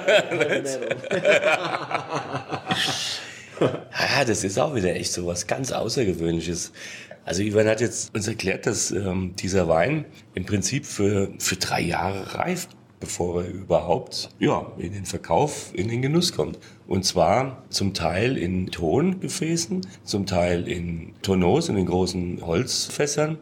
ah, 3.92 4.24
das 4.26 4.44
ist 4.44 4.60
auch 4.60 4.76
wieder 4.76 4.96
echt 4.96 5.12
so 5.12 5.26
was 5.26 5.48
ganz 5.48 5.72
Außergewöhnliches. 5.72 6.72
Also 7.28 7.44
Ivan 7.44 7.68
hat 7.68 7.82
jetzt 7.82 8.16
uns 8.16 8.26
erklärt, 8.26 8.66
dass 8.68 8.90
ähm, 8.90 9.34
dieser 9.38 9.68
Wein 9.68 10.06
im 10.34 10.46
Prinzip 10.46 10.86
für, 10.86 11.30
für 11.40 11.58
drei 11.58 11.82
Jahre 11.82 12.36
reift, 12.36 12.70
bevor 13.02 13.44
er 13.44 13.50
überhaupt 13.50 14.30
ja, 14.40 14.72
in 14.78 14.94
den 14.94 15.04
Verkauf, 15.04 15.72
in 15.74 15.90
den 15.90 16.02
Genuss 16.02 16.32
kommt. 16.32 16.58
Und 16.88 17.04
zwar 17.04 17.64
zum 17.68 17.94
Teil 17.94 18.38
in 18.38 18.68
Tongefäßen, 18.68 19.86
zum 20.06 20.26
Teil 20.26 20.70
in 20.70 21.16
Tonneaus, 21.22 21.68
in 21.68 21.76
den 21.76 21.88
großen 21.88 22.46
Holzfässern. 22.46 23.38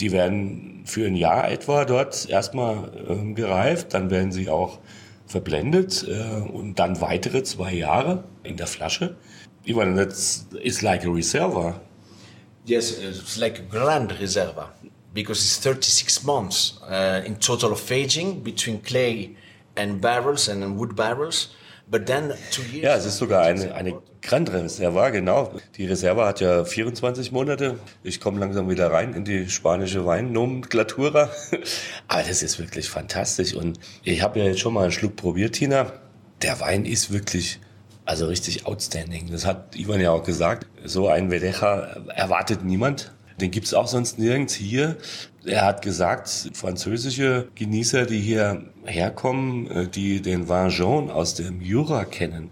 Die 0.00 0.10
werden 0.10 0.82
für 0.84 1.06
ein 1.06 1.14
Jahr 1.14 1.48
etwa 1.52 1.84
dort 1.84 2.28
erstmal 2.28 2.90
ähm, 3.08 3.36
gereift, 3.36 3.94
dann 3.94 4.10
werden 4.10 4.32
sie 4.32 4.48
auch 4.48 4.80
verblendet 5.28 6.04
äh, 6.08 6.50
und 6.50 6.80
dann 6.80 7.00
weitere 7.00 7.44
zwei 7.44 7.74
Jahre 7.74 8.24
in 8.42 8.56
der 8.56 8.66
Flasche. 8.66 9.14
Ivan, 9.64 9.94
that's 9.94 10.48
it's 10.64 10.82
like 10.82 11.06
a 11.06 11.10
reservoir. 11.10 11.80
Yes, 12.66 12.98
it's 12.98 13.38
like 13.38 13.58
a 13.58 13.62
Grand 13.62 14.12
Reserva 14.12 14.68
because 15.12 15.40
it's 15.40 15.58
36 15.58 16.24
months 16.24 16.78
uh, 16.82 17.22
in 17.24 17.36
total 17.36 17.72
of 17.72 17.90
aging 17.90 18.42
between 18.42 18.80
clay 18.80 19.36
and 19.76 20.00
barrels 20.00 20.48
and 20.48 20.76
wood 20.78 20.94
barrels. 20.94 21.48
But 21.90 22.06
then 22.06 22.34
two 22.52 22.62
years 22.62 22.84
ja, 22.84 22.94
es 22.94 23.04
ist 23.04 23.18
sogar 23.18 23.42
eine, 23.42 23.74
eine 23.74 24.00
Grand 24.22 24.52
Reserva, 24.52 25.10
genau. 25.10 25.50
Die 25.76 25.86
Reserva 25.86 26.26
hat 26.26 26.40
ja 26.40 26.64
24 26.64 27.32
Monate. 27.32 27.80
Ich 28.04 28.20
komme 28.20 28.38
langsam 28.38 28.68
wieder 28.68 28.92
rein 28.92 29.14
in 29.14 29.24
die 29.24 29.48
spanische 29.48 30.06
Weinnomenklatura. 30.06 31.30
Aber 32.08 32.22
das 32.22 32.42
ist 32.44 32.60
wirklich 32.60 32.88
fantastisch. 32.88 33.54
Und 33.54 33.80
ich 34.04 34.22
habe 34.22 34.38
ja 34.38 34.44
jetzt 34.44 34.60
schon 34.60 34.74
mal 34.74 34.82
einen 34.82 34.92
Schluck 34.92 35.16
probiert, 35.16 35.54
Tina. 35.54 35.92
Der 36.42 36.60
Wein 36.60 36.84
ist 36.84 37.12
wirklich 37.12 37.58
also 38.10 38.26
richtig 38.26 38.66
outstanding. 38.66 39.30
Das 39.30 39.46
hat 39.46 39.76
Ivan 39.76 40.00
ja 40.00 40.10
auch 40.10 40.24
gesagt. 40.24 40.66
So 40.84 41.06
ein 41.06 41.30
Vedecha 41.30 41.96
erwartet 42.16 42.64
niemand. 42.64 43.12
Den 43.40 43.50
gibt's 43.50 43.74
auch 43.74 43.86
sonst 43.86 44.18
nirgends 44.18 44.54
hier. 44.54 44.96
Er 45.44 45.64
hat 45.64 45.80
gesagt, 45.80 46.50
französische 46.52 47.48
Genießer, 47.54 48.04
die 48.04 48.20
hier 48.20 48.66
herkommen, 48.84 49.70
äh, 49.70 49.88
die 49.88 50.20
den 50.20 50.48
Vin 50.50 50.68
jaune 50.68 51.14
aus 51.14 51.34
dem 51.34 51.62
Jura 51.62 52.04
kennen, 52.04 52.50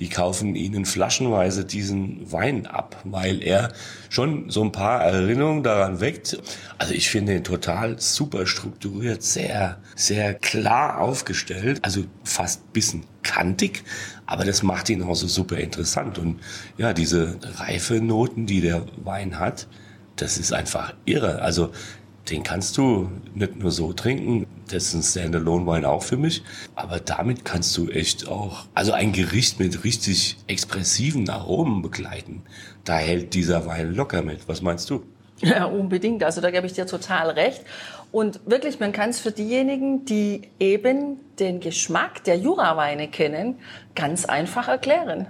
die 0.00 0.08
kaufen 0.08 0.56
ihnen 0.56 0.84
flaschenweise 0.84 1.64
diesen 1.64 2.32
Wein 2.32 2.66
ab, 2.66 2.96
weil 3.04 3.40
er 3.40 3.72
schon 4.08 4.50
so 4.50 4.64
ein 4.64 4.72
paar 4.72 5.02
Erinnerungen 5.02 5.62
daran 5.62 6.00
weckt. 6.00 6.38
Also 6.78 6.92
ich 6.92 7.08
finde 7.08 7.36
ihn 7.36 7.44
total 7.44 8.00
super 8.00 8.46
strukturiert, 8.46 9.22
sehr, 9.22 9.78
sehr 9.94 10.34
klar 10.34 10.98
aufgestellt, 10.98 11.78
also 11.82 12.04
fast 12.24 12.72
bisschen 12.72 13.04
kantig, 13.22 13.84
aber 14.26 14.44
das 14.44 14.64
macht 14.64 14.90
ihn 14.90 15.02
auch 15.02 15.14
so 15.14 15.28
super 15.28 15.58
interessant. 15.58 16.18
Und 16.18 16.40
ja, 16.78 16.92
diese 16.92 17.38
reife 17.58 18.00
Noten, 18.00 18.46
die 18.46 18.60
der 18.60 18.86
Wein 18.96 19.38
hat, 19.38 19.68
das 20.16 20.38
ist 20.38 20.52
einfach 20.52 20.94
irre. 21.04 21.42
Also 21.42 21.70
den 22.30 22.42
kannst 22.42 22.76
du 22.78 23.10
nicht 23.34 23.56
nur 23.56 23.70
so 23.70 23.92
trinken, 23.92 24.46
das 24.68 24.84
ist 24.84 24.94
ein 24.94 25.02
Standalone-Wein 25.02 25.84
auch 25.84 26.02
für 26.02 26.16
mich, 26.16 26.42
aber 26.74 26.98
damit 26.98 27.44
kannst 27.44 27.76
du 27.76 27.88
echt 27.88 28.28
auch, 28.28 28.64
also 28.74 28.92
ein 28.92 29.12
Gericht 29.12 29.60
mit 29.60 29.84
richtig 29.84 30.38
expressiven 30.46 31.28
Aromen 31.28 31.82
begleiten. 31.82 32.42
Da 32.84 32.96
hält 32.96 33.34
dieser 33.34 33.66
Wein 33.66 33.94
locker 33.94 34.22
mit. 34.22 34.48
Was 34.48 34.62
meinst 34.62 34.88
du? 34.88 35.04
Ja, 35.40 35.64
unbedingt. 35.64 36.22
Also 36.24 36.40
da 36.40 36.50
gebe 36.50 36.66
ich 36.66 36.72
dir 36.72 36.86
total 36.86 37.30
recht. 37.30 37.62
Und 38.12 38.40
wirklich, 38.46 38.80
man 38.80 38.92
kann 38.92 39.10
es 39.10 39.20
für 39.20 39.32
diejenigen, 39.32 40.04
die 40.04 40.42
eben 40.60 41.18
den 41.38 41.60
Geschmack 41.60 42.24
der 42.24 42.38
Juraweine 42.38 43.08
kennen, 43.08 43.56
ganz 43.94 44.24
einfach 44.24 44.68
erklären 44.68 45.26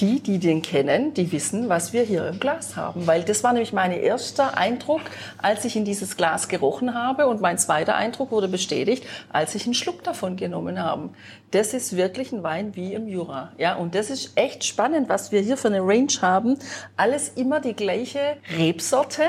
die, 0.00 0.20
die 0.20 0.38
den 0.38 0.62
kennen, 0.62 1.14
die 1.14 1.32
wissen, 1.32 1.68
was 1.68 1.92
wir 1.92 2.02
hier 2.02 2.26
im 2.28 2.40
Glas 2.40 2.76
haben. 2.76 3.06
Weil 3.06 3.22
das 3.22 3.44
war 3.44 3.52
nämlich 3.52 3.72
mein 3.72 3.92
erster 3.92 4.56
Eindruck, 4.56 5.02
als 5.38 5.64
ich 5.64 5.76
in 5.76 5.84
dieses 5.84 6.16
Glas 6.16 6.48
gerochen 6.48 6.94
habe. 6.94 7.26
Und 7.26 7.40
mein 7.40 7.58
zweiter 7.58 7.96
Eindruck 7.96 8.30
wurde 8.30 8.48
bestätigt, 8.48 9.04
als 9.30 9.54
ich 9.54 9.64
einen 9.64 9.74
Schluck 9.74 10.02
davon 10.04 10.36
genommen 10.36 10.82
habe. 10.82 11.10
Das 11.50 11.74
ist 11.74 11.96
wirklich 11.96 12.32
ein 12.32 12.42
Wein 12.42 12.74
wie 12.76 12.94
im 12.94 13.06
Jura. 13.06 13.52
Ja, 13.58 13.76
und 13.76 13.94
das 13.94 14.10
ist 14.10 14.32
echt 14.36 14.64
spannend, 14.64 15.08
was 15.08 15.32
wir 15.32 15.40
hier 15.40 15.56
für 15.56 15.68
eine 15.68 15.80
Range 15.80 16.12
haben. 16.20 16.58
Alles 16.96 17.30
immer 17.30 17.60
die 17.60 17.74
gleiche 17.74 18.36
Rebsorte, 18.56 19.22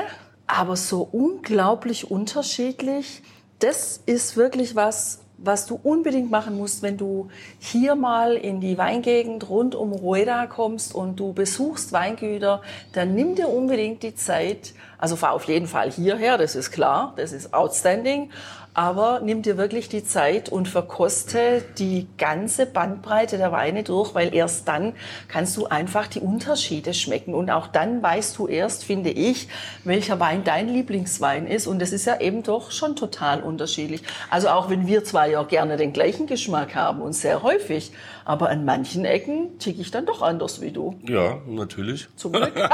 aber 0.46 0.76
so 0.76 1.08
unglaublich 1.10 2.10
unterschiedlich. 2.10 3.22
Das 3.58 4.00
ist 4.06 4.36
wirklich 4.36 4.74
was, 4.74 5.23
was 5.44 5.66
du 5.66 5.78
unbedingt 5.82 6.30
machen 6.30 6.56
musst, 6.56 6.82
wenn 6.82 6.96
du 6.96 7.28
hier 7.58 7.94
mal 7.94 8.34
in 8.34 8.60
die 8.60 8.78
Weingegend 8.78 9.48
rund 9.48 9.74
um 9.74 9.92
Rueda 9.92 10.46
kommst 10.46 10.94
und 10.94 11.20
du 11.20 11.32
besuchst 11.32 11.92
Weingüter, 11.92 12.62
dann 12.92 13.14
nimm 13.14 13.34
dir 13.34 13.48
unbedingt 13.48 14.02
die 14.02 14.14
Zeit, 14.14 14.74
also 15.04 15.16
fahr 15.16 15.32
auf 15.32 15.44
jeden 15.44 15.66
Fall 15.66 15.90
hierher, 15.90 16.38
das 16.38 16.54
ist 16.54 16.70
klar, 16.70 17.12
das 17.16 17.32
ist 17.32 17.52
outstanding, 17.52 18.30
aber 18.72 19.20
nimm 19.22 19.42
dir 19.42 19.58
wirklich 19.58 19.90
die 19.90 20.02
Zeit 20.02 20.48
und 20.48 20.66
verkoste 20.66 21.62
die 21.76 22.06
ganze 22.16 22.64
Bandbreite 22.64 23.36
der 23.36 23.52
Weine 23.52 23.82
durch, 23.82 24.14
weil 24.14 24.34
erst 24.34 24.66
dann 24.66 24.94
kannst 25.28 25.58
du 25.58 25.66
einfach 25.66 26.06
die 26.06 26.20
Unterschiede 26.20 26.94
schmecken 26.94 27.34
und 27.34 27.50
auch 27.50 27.66
dann 27.66 28.02
weißt 28.02 28.38
du 28.38 28.48
erst, 28.48 28.82
finde 28.82 29.10
ich, 29.10 29.48
welcher 29.84 30.20
Wein 30.20 30.42
dein 30.42 30.70
Lieblingswein 30.70 31.46
ist 31.46 31.66
und 31.66 31.82
das 31.82 31.92
ist 31.92 32.06
ja 32.06 32.18
eben 32.18 32.42
doch 32.42 32.70
schon 32.70 32.96
total 32.96 33.42
unterschiedlich. 33.42 34.02
Also 34.30 34.48
auch 34.48 34.70
wenn 34.70 34.86
wir 34.86 35.04
zwar 35.04 35.26
ja 35.26 35.42
gerne 35.42 35.76
den 35.76 35.92
gleichen 35.92 36.26
Geschmack 36.26 36.74
haben 36.74 37.02
und 37.02 37.12
sehr 37.12 37.42
häufig, 37.42 37.92
aber 38.24 38.48
an 38.48 38.64
manchen 38.64 39.04
Ecken 39.04 39.58
ticke 39.58 39.82
ich 39.82 39.90
dann 39.90 40.06
doch 40.06 40.22
anders 40.22 40.62
wie 40.62 40.70
du. 40.70 40.98
Ja, 41.06 41.42
natürlich. 41.46 42.08
Zum 42.16 42.32
Glück. 42.32 42.54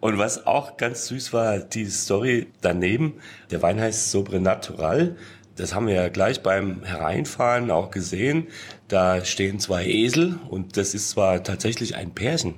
Und 0.00 0.16
was 0.16 0.46
auch 0.46 0.78
ganz 0.78 1.08
süß 1.08 1.32
war, 1.34 1.58
die 1.58 1.84
Story 1.86 2.46
daneben, 2.62 3.14
der 3.50 3.60
Wein 3.60 3.78
heißt 3.78 4.10
Sobrenatural. 4.10 5.16
Das 5.56 5.74
haben 5.74 5.86
wir 5.86 5.94
ja 5.94 6.08
gleich 6.08 6.42
beim 6.42 6.84
Hereinfahren 6.84 7.70
auch 7.70 7.90
gesehen. 7.90 8.46
Da 8.88 9.22
stehen 9.26 9.60
zwei 9.60 9.84
Esel 9.86 10.38
und 10.48 10.78
das 10.78 10.94
ist 10.94 11.10
zwar 11.10 11.42
tatsächlich 11.44 11.96
ein 11.96 12.12
Pärchen. 12.12 12.54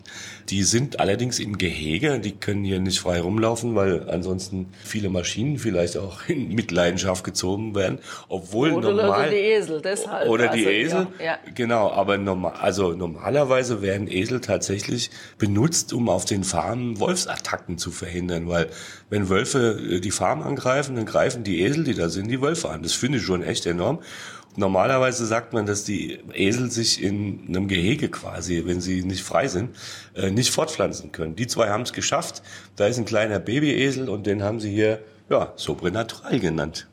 Die 0.49 0.63
sind 0.63 1.01
allerdings 1.01 1.39
im 1.39 1.59
Gehege, 1.59 2.19
die 2.19 2.33
können 2.33 2.65
hier 2.65 2.81
nicht 2.81 3.01
frei 3.01 3.21
rumlaufen, 3.21 3.75
weil 3.75 4.09
ansonsten 4.11 4.69
viele 4.85 5.09
Maschinen 5.09 5.59
vielleicht 5.59 5.97
auch 5.97 6.21
in 6.29 6.55
Mitleidenschaft 6.55 7.25
gezogen 7.25 7.75
werden. 7.75 7.99
Obwohl 8.29 8.73
oder, 8.73 8.93
normal 8.93 9.21
oder 9.21 9.31
die 9.31 9.37
Esel, 9.37 9.81
deshalb. 9.83 10.29
oder 10.29 10.49
die 10.49 10.67
Also, 10.67 10.71
Esel, 10.71 11.07
Ja, 11.19 11.25
ja. 11.25 11.39
genau. 11.55 11.91
Aber 11.91 12.19
normal, 12.19 12.55
also 12.61 12.93
normalerweise 12.93 13.83
werden 13.83 14.09
Esel 14.09 14.41
tatsächlich 14.41 15.11
benutzt, 15.39 15.93
um 15.93 16.09
auf 16.09 16.25
den 16.25 16.45
Farmen 16.45 16.99
Wolfsattacken 17.01 17.79
zu 17.79 17.91
verhindern, 17.91 18.49
weil 18.49 18.69
wenn 19.11 19.29
Wölfe 19.29 19.79
äh, 19.91 20.01
die 20.01 20.11
Farm 20.11 20.43
angreifen, 20.43 20.97
dann 20.97 21.07
greifen 21.07 21.45
die 21.45 21.61
Esel, 21.63 21.85
die 21.85 21.95
da 21.95 22.09
sind, 22.09 22.29
die 22.29 22.41
Wölfe 22.41 22.71
an. 22.71 22.83
Das 22.83 22.93
finde 22.93 23.19
ich 23.19 23.25
schon 23.25 23.43
echt 23.43 23.67
enorm. 23.67 24.01
Normalerweise 24.57 25.25
sagt 25.25 25.55
man, 25.55 25.65
dass 25.65 25.85
die 25.85 26.19
Esel 26.35 26.71
sich 26.71 27.03
in 27.03 27.47
einem 27.49 27.69
Gehege 27.69 28.11
quasi, 28.11 28.63
wenn 28.67 28.83
sie 28.83 29.03
nicht 29.03 29.23
frei 29.23 29.49
sind, 29.49 29.77
äh, 30.15 30.31
nicht 30.31 30.51
fortpflanzen 30.51 31.11
können. 31.11 31.37
Die 31.37 31.47
zwei 31.47 31.71
haben 31.71 31.83
es 31.83 31.93
geschafft. 31.93 32.43
Da 32.77 32.87
ist 32.87 32.99
ein 32.99 33.07
kleiner 33.07 33.39
Babyesel 33.39 34.11
und 34.11 34.27
den 34.27 34.43
haben 34.43 34.61
sie 34.61 34.71
hier 34.71 35.01
ja 35.31 35.53
sobrenatural 35.57 36.39
genannt. 36.39 36.87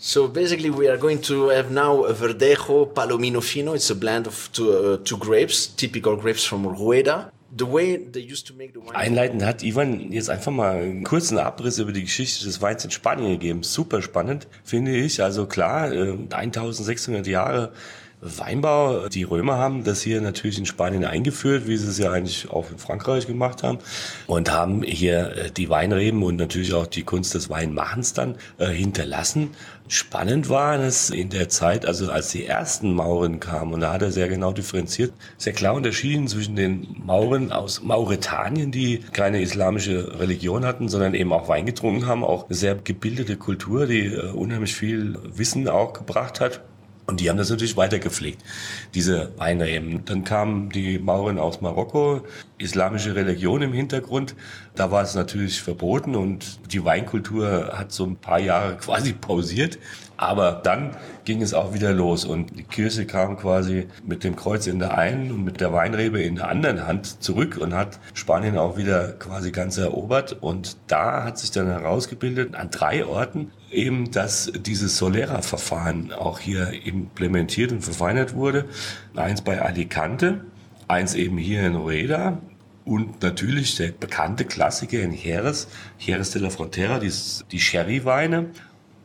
So 0.00 0.28
basically, 0.28 0.70
we 0.70 0.88
are 0.88 0.98
going 0.98 1.20
to 1.22 1.50
have 1.50 1.72
now 1.72 2.04
a 2.04 2.14
Verdejo 2.14 2.86
Palomino 2.86 3.40
Fino. 3.40 3.74
It's 3.74 3.90
a 3.90 3.94
blend 3.94 4.28
of 4.28 4.48
two, 4.52 4.70
uh, 4.70 4.96
two 4.98 5.18
grapes, 5.18 5.74
typical 5.74 6.16
grapes 6.16 6.44
from 6.44 6.66
Rueda. 6.66 7.32
The 7.56 7.64
way 7.64 7.96
they 7.96 8.20
used 8.20 8.46
to 8.48 8.54
make 8.54 8.72
the 8.74 8.80
wine. 8.80 8.94
Einleitend 8.94 9.42
hat 9.42 9.62
Ivan 9.62 10.12
jetzt 10.12 10.28
einfach 10.28 10.52
mal 10.52 10.76
einen 10.76 11.04
kurzen 11.04 11.38
Abriss 11.38 11.78
über 11.78 11.92
die 11.92 12.02
Geschichte 12.02 12.44
des 12.44 12.60
Weins 12.60 12.84
in 12.84 12.90
Spanien 12.90 13.32
gegeben. 13.32 13.62
Super 13.62 14.02
spannend, 14.02 14.46
finde 14.64 14.94
ich. 14.94 15.22
Also 15.22 15.46
klar, 15.46 15.90
äh, 15.92 16.16
1600 16.30 17.26
Jahre 17.26 17.72
Weinbau. 18.20 19.08
Die 19.08 19.22
Römer 19.22 19.58
haben 19.58 19.84
das 19.84 20.02
hier 20.02 20.20
natürlich 20.20 20.58
in 20.58 20.66
Spanien 20.66 21.04
eingeführt, 21.04 21.66
wie 21.66 21.76
sie 21.76 21.88
es 21.88 21.98
ja 21.98 22.10
eigentlich 22.10 22.50
auch 22.50 22.70
in 22.70 22.78
Frankreich 22.78 23.26
gemacht 23.26 23.62
haben. 23.62 23.78
Und 24.26 24.50
haben 24.50 24.82
hier 24.82 25.36
äh, 25.36 25.50
die 25.50 25.68
Weinreben 25.68 26.22
und 26.22 26.36
natürlich 26.36 26.74
auch 26.74 26.86
die 26.86 27.04
Kunst 27.04 27.34
des 27.34 27.48
Weinmachens 27.48 28.12
dann 28.12 28.36
äh, 28.58 28.66
hinterlassen. 28.66 29.50
Spannend 29.90 30.50
war 30.50 30.78
es 30.78 31.08
in 31.08 31.30
der 31.30 31.48
Zeit, 31.48 31.86
also 31.86 32.10
als 32.10 32.30
die 32.30 32.44
ersten 32.44 32.92
Mauren 32.92 33.40
kamen, 33.40 33.72
und 33.72 33.80
da 33.80 33.92
hat 33.94 34.02
er 34.02 34.12
sehr 34.12 34.28
genau 34.28 34.52
differenziert, 34.52 35.14
sehr 35.38 35.54
klar 35.54 35.72
unterschieden 35.72 36.28
zwischen 36.28 36.56
den 36.56 36.94
Mauren 37.06 37.52
aus 37.52 37.82
Mauretanien, 37.82 38.70
die 38.70 38.98
keine 39.12 39.40
islamische 39.40 40.18
Religion 40.20 40.66
hatten, 40.66 40.90
sondern 40.90 41.14
eben 41.14 41.32
auch 41.32 41.48
Wein 41.48 41.64
getrunken 41.64 42.06
haben, 42.06 42.22
auch 42.22 42.48
eine 42.48 42.54
sehr 42.54 42.74
gebildete 42.74 43.36
Kultur, 43.36 43.86
die 43.86 44.06
äh, 44.06 44.30
unheimlich 44.30 44.74
viel 44.74 45.18
Wissen 45.24 45.68
auch 45.68 45.94
gebracht 45.94 46.40
hat. 46.40 46.60
Und 47.08 47.20
die 47.20 47.30
haben 47.30 47.38
das 47.38 47.48
natürlich 47.48 47.74
weiter 47.78 47.98
gepflegt, 47.98 48.44
diese 48.92 49.32
Weinreben. 49.38 50.04
Dann 50.04 50.24
kamen 50.24 50.68
die 50.68 50.98
Mauren 50.98 51.38
aus 51.38 51.62
Marokko, 51.62 52.20
islamische 52.58 53.14
Religion 53.14 53.62
im 53.62 53.72
Hintergrund. 53.72 54.36
Da 54.74 54.90
war 54.90 55.04
es 55.04 55.14
natürlich 55.14 55.62
verboten 55.62 56.14
und 56.14 56.60
die 56.70 56.84
Weinkultur 56.84 57.72
hat 57.72 57.92
so 57.92 58.04
ein 58.04 58.16
paar 58.16 58.38
Jahre 58.38 58.76
quasi 58.80 59.14
pausiert. 59.14 59.78
Aber 60.18 60.60
dann 60.62 60.96
ging 61.24 61.40
es 61.40 61.54
auch 61.54 61.72
wieder 61.72 61.94
los 61.94 62.26
und 62.26 62.58
die 62.58 62.64
Kirche 62.64 63.06
kam 63.06 63.38
quasi 63.38 63.86
mit 64.04 64.22
dem 64.22 64.36
Kreuz 64.36 64.66
in 64.66 64.78
der 64.78 64.98
einen 64.98 65.30
und 65.30 65.44
mit 65.44 65.62
der 65.62 65.72
Weinrebe 65.72 66.20
in 66.20 66.36
der 66.36 66.48
anderen 66.48 66.86
Hand 66.86 67.22
zurück 67.22 67.56
und 67.56 67.72
hat 67.72 67.98
Spanien 68.12 68.58
auch 68.58 68.76
wieder 68.76 69.12
quasi 69.12 69.50
ganz 69.50 69.78
erobert. 69.78 70.36
Und 70.42 70.76
da 70.88 71.24
hat 71.24 71.38
sich 71.38 71.52
dann 71.52 71.68
herausgebildet 71.68 72.54
an 72.54 72.68
drei 72.70 73.06
Orten 73.06 73.50
eben, 73.70 74.10
dass 74.10 74.50
dieses 74.54 74.96
Solera-Verfahren 74.96 76.12
auch 76.12 76.38
hier 76.38 76.72
implementiert 76.84 77.72
und 77.72 77.82
verfeinert 77.82 78.34
wurde. 78.34 78.66
Eins 79.14 79.42
bei 79.42 79.60
Alicante, 79.60 80.44
eins 80.86 81.14
eben 81.14 81.38
hier 81.38 81.66
in 81.66 81.76
Rueda 81.76 82.40
und 82.84 83.22
natürlich 83.22 83.76
der 83.76 83.92
bekannte 83.92 84.46
Klassiker 84.46 85.00
in 85.00 85.12
Jerez, 85.12 85.68
Jerez 85.98 86.30
de 86.30 86.40
la 86.40 86.50
Frontera, 86.50 86.98
die, 86.98 87.12
die 87.50 87.60
Sherry-Weine. 87.60 88.46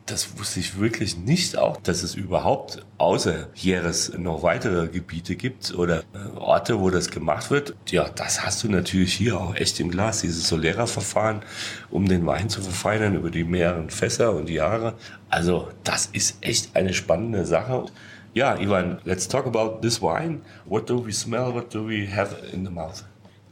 Das 0.06 0.38
wusste 0.38 0.60
ich 0.60 0.78
wirklich 0.78 1.16
nicht 1.16 1.56
auch, 1.56 1.78
dass 1.78 2.02
es 2.02 2.14
überhaupt 2.14 2.84
außer 2.98 3.48
Jerez 3.54 4.12
noch 4.18 4.42
weitere 4.42 4.88
Gebiete 4.88 5.34
gibt 5.34 5.72
oder 5.74 6.00
äh, 6.00 6.36
Orte, 6.36 6.78
wo 6.78 6.90
das 6.90 7.10
gemacht 7.10 7.50
wird. 7.50 7.74
Ja, 7.88 8.10
das 8.10 8.44
hast 8.44 8.62
du 8.62 8.68
natürlich 8.68 9.14
hier 9.14 9.40
auch 9.40 9.54
echt 9.54 9.80
im 9.80 9.90
Glas, 9.90 10.20
dieses 10.20 10.46
Solera-Verfahren, 10.46 11.40
um 11.90 12.06
den 12.06 12.26
Wein 12.26 12.50
zu 12.50 12.60
verfeinern 12.60 13.14
über 13.14 13.30
die 13.30 13.44
mehreren 13.44 13.88
Fässer 13.88 14.34
und 14.34 14.50
Jahre. 14.50 14.92
Also 15.30 15.68
das 15.84 16.10
ist 16.12 16.36
echt 16.42 16.76
eine 16.76 16.92
spannende 16.92 17.46
Sache. 17.46 17.86
Ja, 18.34 18.58
Ivan, 18.60 18.98
let's 19.04 19.26
talk 19.26 19.46
about 19.46 19.80
this 19.80 20.02
wine. 20.02 20.42
What 20.66 20.90
do 20.90 21.06
we 21.06 21.12
smell? 21.12 21.54
What 21.54 21.72
do 21.74 21.88
we 21.88 22.06
have 22.14 22.36
in 22.52 22.66
the 22.66 22.70
mouth? 22.70 23.04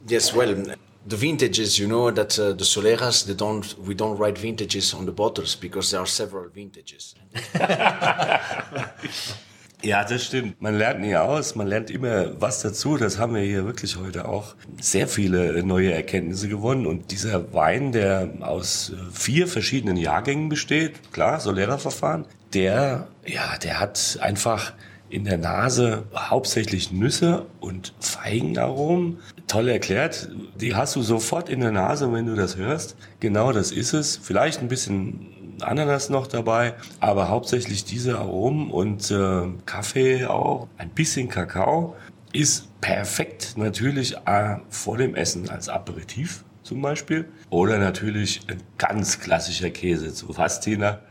Yes, 0.07 0.35
well, 0.35 0.75
the 1.05 1.17
vintages, 1.17 1.77
you 1.77 1.87
know 1.87 2.11
that 2.11 2.39
uh, 2.39 2.53
the 2.53 2.63
Soleras, 2.63 3.25
they 3.25 3.33
don't, 3.33 3.77
we 3.79 3.93
don't 3.93 4.17
write 4.17 4.37
vintages 4.37 4.93
on 4.93 5.05
the 5.05 5.11
bottles 5.11 5.55
because 5.55 5.91
there 5.91 6.01
are 6.01 6.07
several 6.07 6.49
vintages. 6.49 7.15
Ja, 9.83 10.05
das 10.05 10.23
stimmt. 10.23 10.61
Man 10.61 10.75
lernt 10.75 11.01
nie 11.01 11.17
aus, 11.17 11.55
man 11.55 11.67
lernt 11.67 11.91
immer 11.91 12.39
was 12.39 12.61
dazu. 12.61 12.95
Das 12.95 13.17
haben 13.17 13.35
wir 13.35 13.41
hier 13.41 13.65
wirklich 13.65 13.97
heute 13.97 14.29
auch 14.29 14.55
sehr 14.79 15.09
viele 15.09 15.61
neue 15.61 15.91
Erkenntnisse 15.91 16.47
gewonnen. 16.47 16.87
Und 16.87 17.11
dieser 17.11 17.53
Wein, 17.53 17.91
der 17.91 18.29
aus 18.39 18.93
vier 19.11 19.45
verschiedenen 19.45 19.97
Jahrgängen 19.97 20.47
besteht, 20.47 21.11
klar, 21.11 21.41
Solera-Verfahren, 21.41 22.23
der, 22.53 23.09
ja, 23.25 23.57
der 23.57 23.81
hat 23.81 24.19
einfach 24.21 24.71
in 25.13 25.25
der 25.25 25.37
Nase 25.37 26.05
hauptsächlich 26.15 26.91
Nüsse 26.91 27.45
und 27.59 27.93
Feigenaromen. 27.99 29.19
Toll 29.47 29.69
erklärt. 29.69 30.29
Die 30.59 30.73
hast 30.75 30.95
du 30.95 31.03
sofort 31.03 31.49
in 31.49 31.59
der 31.59 31.71
Nase, 31.71 32.11
wenn 32.11 32.25
du 32.25 32.35
das 32.35 32.57
hörst. 32.57 32.95
Genau 33.19 33.51
das 33.51 33.71
ist 33.71 33.93
es. 33.93 34.17
Vielleicht 34.17 34.61
ein 34.61 34.69
bisschen 34.69 35.27
Ananas 35.61 36.09
noch 36.09 36.25
dabei, 36.25 36.73
aber 36.99 37.29
hauptsächlich 37.29 37.85
diese 37.85 38.17
Aromen 38.17 38.71
und 38.71 39.11
äh, 39.11 39.43
Kaffee 39.67 40.25
auch, 40.25 40.67
ein 40.79 40.89
bisschen 40.89 41.29
Kakao 41.29 41.95
ist 42.33 42.81
perfekt 42.81 43.53
natürlich 43.55 44.15
äh, 44.25 44.57
vor 44.69 44.97
dem 44.97 45.13
Essen 45.13 45.47
als 45.47 45.69
Aperitif 45.69 46.43
zum 46.63 46.81
Beispiel 46.81 47.25
oder 47.51 47.77
natürlich 47.77 48.41
ein 48.47 48.57
ganz 48.79 49.19
klassischer 49.19 49.69
Käse 49.69 50.11
zu 50.11 50.35
was, 50.35 50.59
Tina? 50.59 51.01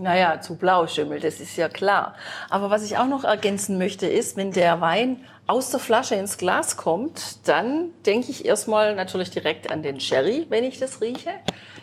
Naja, 0.00 0.40
zu 0.40 0.54
Blauschimmel, 0.54 1.18
das 1.18 1.40
ist 1.40 1.56
ja 1.56 1.68
klar. 1.68 2.14
Aber 2.50 2.70
was 2.70 2.84
ich 2.84 2.98
auch 2.98 3.08
noch 3.08 3.24
ergänzen 3.24 3.78
möchte, 3.78 4.06
ist, 4.06 4.36
wenn 4.36 4.52
der 4.52 4.80
Wein 4.80 5.24
aus 5.48 5.70
der 5.70 5.80
Flasche 5.80 6.14
ins 6.14 6.38
Glas 6.38 6.76
kommt, 6.76 7.48
dann 7.48 7.90
denke 8.06 8.30
ich 8.30 8.44
erstmal 8.44 8.94
natürlich 8.94 9.30
direkt 9.30 9.72
an 9.72 9.82
den 9.82 9.98
Sherry, 9.98 10.46
wenn 10.50 10.62
ich 10.62 10.78
das 10.78 11.00
rieche. 11.00 11.30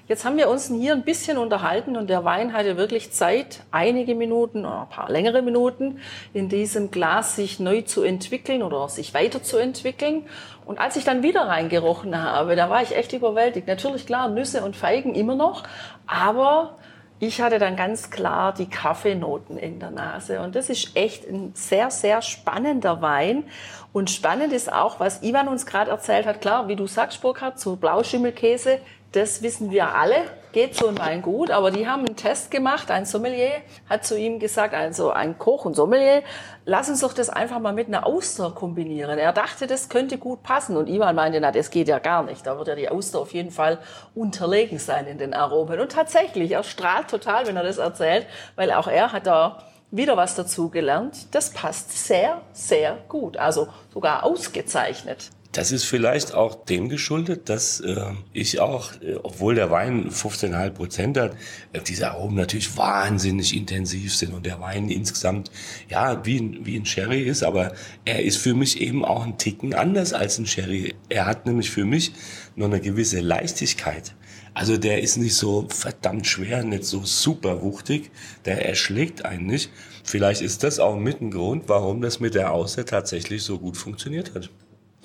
Jetzt 0.08 0.24
haben 0.24 0.38
wir 0.38 0.48
uns 0.48 0.68
hier 0.70 0.94
ein 0.94 1.04
bisschen 1.04 1.38
unterhalten 1.38 1.98
und 1.98 2.10
der 2.10 2.24
Wein 2.24 2.54
hatte 2.54 2.78
wirklich 2.78 3.12
Zeit, 3.12 3.64
einige 3.72 4.16
Minuten 4.16 4.66
oder 4.66 4.84
ein 4.84 4.90
paar 4.90 5.10
längere 5.12 5.42
Minuten 5.42 6.00
in 6.32 6.48
diesem 6.48 6.92
Glas 6.92 7.36
sich 7.36 7.60
neu 7.60 7.82
zu 7.82 8.02
entwickeln 8.04 8.64
oder 8.64 8.88
sich 8.88 9.14
weiterzuentwickeln. 9.14 10.26
Und 10.64 10.80
als 10.80 10.96
ich 10.96 11.04
dann 11.04 11.22
wieder 11.22 11.42
reingerochen 11.48 12.18
habe, 12.18 12.56
da 12.56 12.70
war 12.70 12.82
ich 12.82 12.96
echt 12.96 13.12
überwältigt. 13.12 13.68
Natürlich 13.68 14.06
klar, 14.06 14.30
Nüsse 14.30 14.64
und 14.64 14.78
Feigen 14.78 15.16
immer 15.16 15.36
noch, 15.36 15.64
aber 16.08 16.78
ich 17.20 17.42
hatte 17.42 17.60
dann 17.60 17.76
ganz 17.76 18.10
klar 18.10 18.54
die 18.54 18.70
Kaffeenoten 18.70 19.58
in 19.58 19.80
der 19.80 19.92
Nase. 19.92 20.42
Und 20.42 20.56
das 20.56 20.70
ist 20.70 20.96
echt 20.96 21.28
ein 21.28 21.52
sehr, 21.56 21.90
sehr 21.90 22.22
spannender 22.22 23.02
Wein. 23.02 23.46
Und 23.94 24.10
spannend 24.10 24.52
ist 24.52 24.72
auch, 24.72 25.00
was 25.00 25.24
Ivan 25.24 25.48
uns 25.48 25.66
gerade 25.66 25.92
erzählt 25.92 26.26
hat. 26.26 26.42
Klar, 26.42 26.68
wie 26.68 26.76
du 26.76 26.88
sagst, 26.88 27.22
Burkhard, 27.22 27.60
so 27.60 27.78
Blauschimmelkäse, 27.78 28.80
das 29.14 29.42
wissen 29.42 29.72
wir 29.72 29.96
alle. 29.96 30.18
Geht 30.56 30.74
so 30.74 30.88
ein 30.88 30.98
Wein 30.98 31.22
gut, 31.22 31.52
aber 31.52 31.70
die 31.70 31.86
haben 31.86 32.06
einen 32.06 32.16
Test 32.16 32.50
gemacht. 32.50 32.90
Ein 32.90 33.06
Sommelier 33.06 33.62
hat 33.90 34.06
zu 34.06 34.18
ihm 34.18 34.40
gesagt, 34.40 34.74
also 34.74 35.12
ein 35.12 35.38
Koch 35.38 35.66
und 35.66 35.76
Sommelier, 35.76 36.24
lass 36.64 36.88
uns 36.88 37.02
doch 37.02 37.12
das 37.12 37.30
einfach 37.30 37.60
mal 37.60 37.74
mit 37.74 37.88
einer 37.88 38.08
Auster 38.08 38.52
kombinieren. 38.52 39.20
Er 39.20 39.34
dachte, 39.34 39.68
das 39.68 39.90
könnte 39.90 40.18
gut 40.18 40.44
passen 40.44 40.78
und 40.78 40.88
Ivan 40.88 41.14
meinte, 41.14 41.42
na, 41.42 41.52
das 41.52 41.72
geht 41.72 41.90
ja 41.90 42.00
gar 42.00 42.24
nicht. 42.24 42.48
Da 42.48 42.58
wird 42.58 42.70
ja 42.70 42.76
die 42.76 42.88
Auster 42.88 43.20
auf 43.20 43.34
jeden 43.34 43.52
Fall 43.52 43.80
unterlegen 44.16 44.80
sein 44.80 45.08
in 45.08 45.18
den 45.18 45.34
Aromen. 45.34 45.78
Und 45.78 45.92
tatsächlich, 45.92 46.52
er 46.52 46.64
strahlt 46.64 47.10
total, 47.10 47.48
wenn 47.48 47.58
er 47.58 47.64
das 47.64 47.78
erzählt, 47.78 48.26
weil 48.56 48.72
auch 48.72 48.88
er 48.88 49.12
hat 49.12 49.28
da 49.28 49.58
wieder 49.92 50.16
was 50.16 50.36
dazu 50.36 50.70
gelernt. 50.70 51.36
Das 51.36 51.50
passt 51.50 52.08
sehr, 52.08 52.42
sehr 52.54 52.98
gut. 53.10 53.36
Also 53.36 53.68
sogar 53.94 54.24
ausgezeichnet. 54.24 55.32
Das 55.56 55.72
ist 55.72 55.86
vielleicht 55.86 56.34
auch 56.34 56.66
dem 56.66 56.90
geschuldet, 56.90 57.48
dass 57.48 57.80
äh, 57.80 57.96
ich 58.34 58.60
auch, 58.60 58.92
äh, 59.02 59.16
obwohl 59.24 59.56
der 59.56 59.72
Wein 59.72 60.10
15,5 60.10 60.70
Prozent 60.72 61.18
hat, 61.18 61.32
äh, 61.72 61.80
diese 61.80 62.12
Aromen 62.12 62.36
natürlich 62.36 62.76
wahnsinnig 62.76 63.56
intensiv 63.56 64.14
sind 64.14 64.34
und 64.34 64.46
der 64.46 64.60
Wein 64.60 64.90
insgesamt, 64.90 65.50
ja, 65.88 66.26
wie 66.26 66.42
ein, 66.42 66.66
wie 66.66 66.76
ein 66.76 66.86
Sherry 66.86 67.22
ist, 67.22 67.42
aber 67.42 67.72
er 68.04 68.22
ist 68.22 68.36
für 68.36 68.54
mich 68.54 68.82
eben 68.82 69.06
auch 69.06 69.26
ein 69.26 69.38
Ticken 69.38 69.74
anders 69.74 70.12
als 70.12 70.38
ein 70.40 70.46
Sherry. 70.46 70.94
Er 71.08 71.26
hat 71.26 71.46
nämlich 71.46 71.70
für 71.72 71.86
mich 71.86 72.12
noch 72.58 72.68
eine 72.68 72.82
gewisse 72.82 73.22
Leichtigkeit. 73.22 74.14
Also 74.54 74.76
der 74.76 75.02
ist 75.02 75.16
nicht 75.16 75.36
so 75.36 75.68
verdammt 75.70 76.28
schwer, 76.28 76.66
nicht 76.66 76.84
so 76.84 77.06
super 77.06 77.62
wuchtig, 77.62 78.12
der 78.44 78.68
erschlägt 78.68 79.24
einen 79.24 79.46
nicht. 79.46 79.70
Vielleicht 80.04 80.42
ist 80.42 80.64
das 80.64 80.80
auch 80.80 80.98
mit 80.98 81.22
ein 81.22 81.32
Grund, 81.32 81.64
warum 81.68 82.02
das 82.02 82.20
mit 82.20 82.36
der 82.36 82.52
Außer 82.52 82.86
tatsächlich 82.86 83.44
so 83.44 83.58
gut 83.58 83.78
funktioniert 83.78 84.36
hat. 84.36 84.50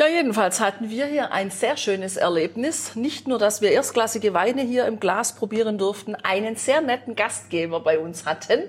Ja, 0.01 0.07
jedenfalls 0.09 0.61
hatten 0.61 0.89
wir 0.89 1.05
hier 1.05 1.31
ein 1.31 1.51
sehr 1.51 1.77
schönes 1.77 2.17
Erlebnis. 2.17 2.97
Nicht 2.97 3.29
nur, 3.29 3.39
dass 3.39 3.61
wir 3.61 3.71
erstklassige 3.71 4.33
Weine 4.33 4.63
hier 4.63 4.87
im 4.87 4.99
Glas 4.99 5.35
probieren 5.35 5.77
durften, 5.77 6.15
einen 6.15 6.57
sehr 6.57 6.81
netten 6.81 7.17
Gastgeber 7.17 7.81
bei 7.81 7.99
uns 7.99 8.25
hatten, 8.25 8.63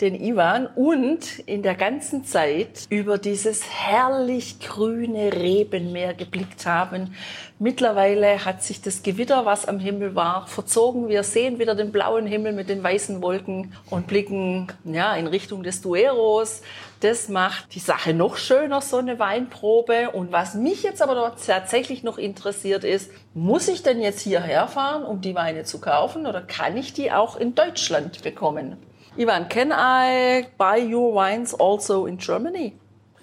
den 0.00 0.14
Ivan, 0.14 0.66
und 0.66 1.40
in 1.40 1.62
der 1.62 1.74
ganzen 1.74 2.24
Zeit 2.24 2.86
über 2.88 3.18
dieses 3.18 3.64
herrlich 3.70 4.60
grüne 4.60 5.30
Rebenmeer 5.30 6.14
geblickt 6.14 6.64
haben. 6.64 7.14
Mittlerweile 7.58 8.46
hat 8.46 8.62
sich 8.62 8.80
das 8.80 9.02
Gewitter, 9.02 9.44
was 9.44 9.68
am 9.68 9.80
Himmel 9.80 10.14
war, 10.14 10.46
verzogen. 10.46 11.08
Wir 11.08 11.22
sehen 11.22 11.58
wieder 11.58 11.74
den 11.74 11.92
blauen 11.92 12.24
Himmel 12.24 12.52
mit 12.52 12.70
den 12.70 12.82
weißen 12.82 13.20
Wolken 13.20 13.74
und 13.90 14.06
blicken 14.06 14.68
ja, 14.84 15.14
in 15.16 15.26
Richtung 15.26 15.62
des 15.62 15.82
Dueros. 15.82 16.62
Das 17.00 17.28
macht 17.28 17.74
die 17.74 17.78
Sache 17.78 18.12
noch 18.12 18.36
schöner, 18.36 18.80
so 18.80 18.96
eine 18.96 19.18
Weinprobe. 19.18 20.10
Und 20.10 20.32
was 20.32 20.54
mich 20.54 20.82
jetzt 20.82 21.00
aber 21.00 21.36
tatsächlich 21.36 22.02
noch 22.02 22.18
interessiert 22.18 22.82
ist, 22.82 23.10
muss 23.34 23.68
ich 23.68 23.82
denn 23.82 24.00
jetzt 24.00 24.20
hierher 24.20 24.66
fahren, 24.66 25.04
um 25.04 25.20
die 25.20 25.34
Weine 25.34 25.64
zu 25.64 25.80
kaufen 25.80 26.26
oder 26.26 26.40
kann 26.40 26.76
ich 26.76 26.92
die 26.92 27.12
auch 27.12 27.36
in 27.36 27.54
Deutschland 27.54 28.22
bekommen? 28.22 28.76
Ivan, 29.16 29.48
can 29.48 29.72
I 29.72 30.46
buy 30.58 30.92
your 30.92 31.14
wines 31.14 31.54
also 31.54 32.06
in 32.06 32.18
Germany? 32.18 32.74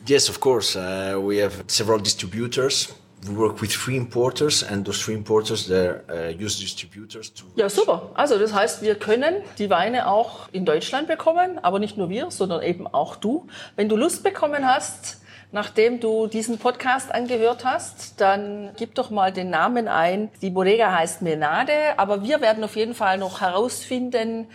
Yes, 0.05 0.29
of 0.29 0.39
course. 0.39 0.77
Uh, 0.77 1.19
we 1.19 1.41
have 1.43 1.63
several 1.67 1.99
distributors 1.99 2.93
we 3.27 3.35
work 3.35 3.61
with 3.61 3.71
three 3.71 3.97
importers 3.97 4.63
and 4.63 4.85
those 4.85 5.03
three 5.03 5.15
importers 5.15 5.67
they 5.67 5.89
uh, 5.89 6.29
use 6.29 6.59
distributors 6.59 7.33
to 7.33 7.45
Ja, 7.55 7.69
super. 7.69 8.09
Also 8.13 8.37
das 8.37 8.53
heißt, 8.53 8.81
wir 8.81 8.95
können 8.95 9.35
die 9.57 9.69
Weine 9.69 10.07
auch 10.07 10.47
in 10.51 10.65
Deutschland 10.65 11.07
bekommen, 11.07 11.59
aber 11.61 11.79
nicht 11.79 11.97
nur 11.97 12.09
wir, 12.09 12.31
sondern 12.31 12.61
eben 12.61 12.87
auch 12.87 13.15
du. 13.15 13.47
Wenn 13.75 13.89
du 13.89 13.95
Lust 13.95 14.23
bekommen 14.23 14.65
hast, 14.65 15.21
nachdem 15.51 15.99
du 15.99 16.27
diesen 16.27 16.57
Podcast 16.57 17.13
angehört 17.13 17.65
hast, 17.65 18.19
dann 18.19 18.71
gib 18.77 18.95
doch 18.95 19.09
mal 19.09 19.31
den 19.31 19.49
Namen 19.49 19.87
ein. 19.87 20.29
Die 20.41 20.49
Bodega 20.49 20.91
heißt 20.91 21.21
Menade, 21.21 21.97
aber 21.97 22.23
wir 22.23 22.41
werden 22.41 22.63
auf 22.63 22.75
jeden 22.75 22.93
Fall 22.93 23.17
noch 23.17 23.41
herausfinden, 23.41 24.47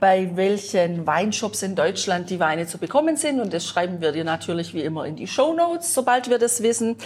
bei 0.00 0.30
welchen 0.36 1.06
Weinshops 1.06 1.62
in 1.62 1.74
Deutschland 1.74 2.30
die 2.30 2.40
Weine 2.40 2.66
zu 2.66 2.78
bekommen 2.78 3.16
sind. 3.16 3.40
Und 3.40 3.52
das 3.52 3.66
schreiben 3.66 4.00
wir 4.00 4.12
dir 4.12 4.24
natürlich 4.24 4.74
wie 4.74 4.82
immer 4.82 5.04
in 5.04 5.16
die 5.16 5.26
Show 5.26 5.54
Notes, 5.54 5.94
sobald 5.94 6.30
wir 6.30 6.38
das 6.38 6.62
wissen. 6.62 6.96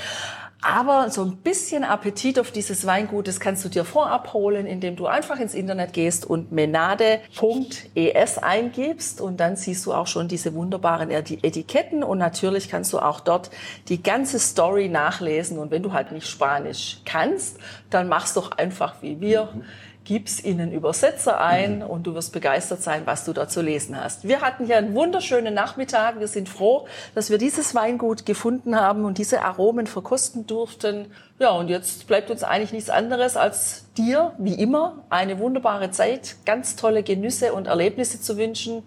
Aber 0.65 1.11
so 1.11 1.25
ein 1.25 1.39
bisschen 1.39 1.83
Appetit 1.83 2.39
auf 2.39 2.53
dieses 2.53 2.87
Weingut, 2.87 3.27
das 3.27 3.41
kannst 3.41 3.65
du 3.65 3.69
dir 3.69 3.85
vorab 3.85 4.33
holen, 4.33 4.65
indem 4.67 4.95
du 4.95 5.07
einfach 5.07 5.41
ins 5.41 5.55
Internet 5.55 5.93
gehst 5.93 6.25
und 6.25 6.53
menade.es 6.53 8.39
eingibst 8.39 9.21
und 9.21 9.41
dann 9.41 9.57
siehst 9.57 9.85
du 9.87 9.93
auch 9.93 10.07
schon 10.07 10.29
diese 10.29 10.55
wunderbaren 10.55 11.11
Etiketten 11.11 12.05
und 12.05 12.19
natürlich 12.19 12.69
kannst 12.69 12.93
du 12.93 13.01
auch 13.01 13.19
dort 13.19 13.51
die 13.89 14.05
ganze 14.05 14.39
Story 14.39 14.89
nachlesen 14.89 15.59
und 15.59 15.73
wenn 15.73 15.83
du 15.83 15.93
halt 15.93 16.13
nicht 16.13 16.29
Spanisch 16.29 16.99
kannst, 17.05 17.59
dann 17.91 18.07
machst 18.07 18.37
doch 18.37 18.53
einfach 18.53 18.95
wie 19.03 19.21
wir. 19.21 19.49
Mhm 19.53 19.65
gib's 20.05 20.43
ihnen 20.43 20.73
Übersetzer 20.73 21.41
ein 21.41 21.79
mhm. 21.79 21.83
und 21.83 22.07
du 22.07 22.15
wirst 22.15 22.33
begeistert 22.33 22.83
sein, 22.83 23.03
was 23.05 23.25
du 23.25 23.33
da 23.33 23.49
zu 23.49 23.61
lesen 23.61 23.99
hast. 23.99 24.27
Wir 24.27 24.41
hatten 24.41 24.67
hier 24.67 24.77
einen 24.77 24.95
wunderschönen 24.95 25.55
Nachmittag. 25.55 26.19
Wir 26.19 26.29
sind 26.29 26.49
froh, 26.49 26.87
dass 27.15 27.31
wir 27.31 27.39
dieses 27.39 27.75
Weingut 27.75 28.27
gefunden 28.27 28.79
haben 28.79 29.05
und 29.05 29.19
diese 29.19 29.43
Aromen 29.43 29.87
verkosten 29.87 30.47
durften. 30.47 31.13
Ja, 31.39 31.51
und 31.51 31.69
jetzt 31.69 32.07
bleibt 32.07 32.31
uns 32.31 32.45
eigentlich 32.45 32.73
nichts 32.73 32.91
anderes, 32.91 33.37
als 33.37 33.87
dir, 33.97 34.33
wie 34.39 34.55
immer, 34.55 35.05
eine 35.11 35.39
wunderbare 35.39 35.91
Zeit, 35.91 36.37
ganz 36.47 36.77
tolle 36.77 37.03
Genüsse 37.03 37.53
und 37.53 37.67
Erlebnisse 37.67 38.21
zu 38.21 38.37
wünschen. 38.37 38.83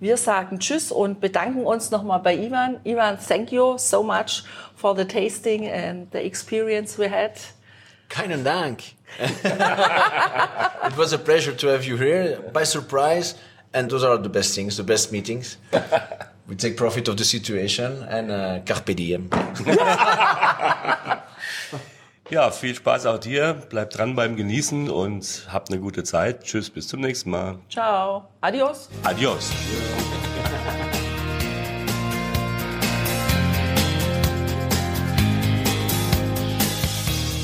Wir 0.00 0.16
sagen 0.16 0.60
Tschüss 0.60 0.92
und 0.92 1.20
bedanken 1.20 1.64
uns 1.64 1.90
nochmal 1.90 2.20
bei 2.20 2.34
Ivan. 2.34 2.80
Ivan, 2.84 3.18
thank 3.18 3.52
you 3.52 3.76
so 3.76 4.02
much 4.02 4.44
for 4.74 4.96
the 4.96 5.04
tasting 5.04 5.70
and 5.70 6.10
the 6.12 6.18
experience 6.18 6.98
we 6.98 7.10
had. 7.10 7.32
Keinen 8.10 8.44
Dank. 8.44 8.96
it 9.18 10.96
was 10.96 11.12
a 11.14 11.18
pleasure 11.18 11.52
to 11.56 11.68
have 11.68 11.84
you 11.84 11.96
here 11.96 12.38
by 12.52 12.64
surprise. 12.64 13.36
And 13.72 13.88
those 13.88 14.04
are 14.04 14.18
the 14.18 14.28
best 14.28 14.54
things, 14.54 14.76
the 14.76 14.82
best 14.82 15.12
meetings. 15.12 15.56
we 16.48 16.56
take 16.56 16.76
profit 16.76 17.06
of 17.08 17.16
the 17.16 17.24
situation 17.24 18.02
and 18.02 18.30
uh, 18.30 18.60
carpe 18.66 18.96
diem. 18.96 19.30
ja, 22.30 22.50
viel 22.50 22.74
Spaß 22.74 23.06
auch 23.06 23.18
dir. 23.18 23.54
Bleib 23.70 23.90
dran 23.90 24.16
beim 24.16 24.34
Genießen 24.34 24.90
und 24.90 25.46
habt 25.52 25.70
eine 25.70 25.80
gute 25.80 26.02
Zeit. 26.02 26.42
Tschüss, 26.42 26.68
bis 26.68 26.88
zum 26.88 27.00
nächsten 27.00 27.30
Mal. 27.30 27.58
Ciao. 27.68 28.28
Adios. 28.40 28.88
Adios. 29.04 29.52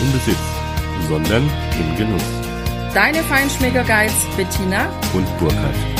im 0.00 0.12
Besitz, 0.12 0.36
sondern 1.08 1.42
im 1.78 1.96
Genuss. 1.96 2.22
Deine 2.94 3.22
Feinschmecker 3.22 3.84
Guides 3.84 4.26
Bettina 4.36 4.88
und 5.14 5.26
Burkhard. 5.38 5.91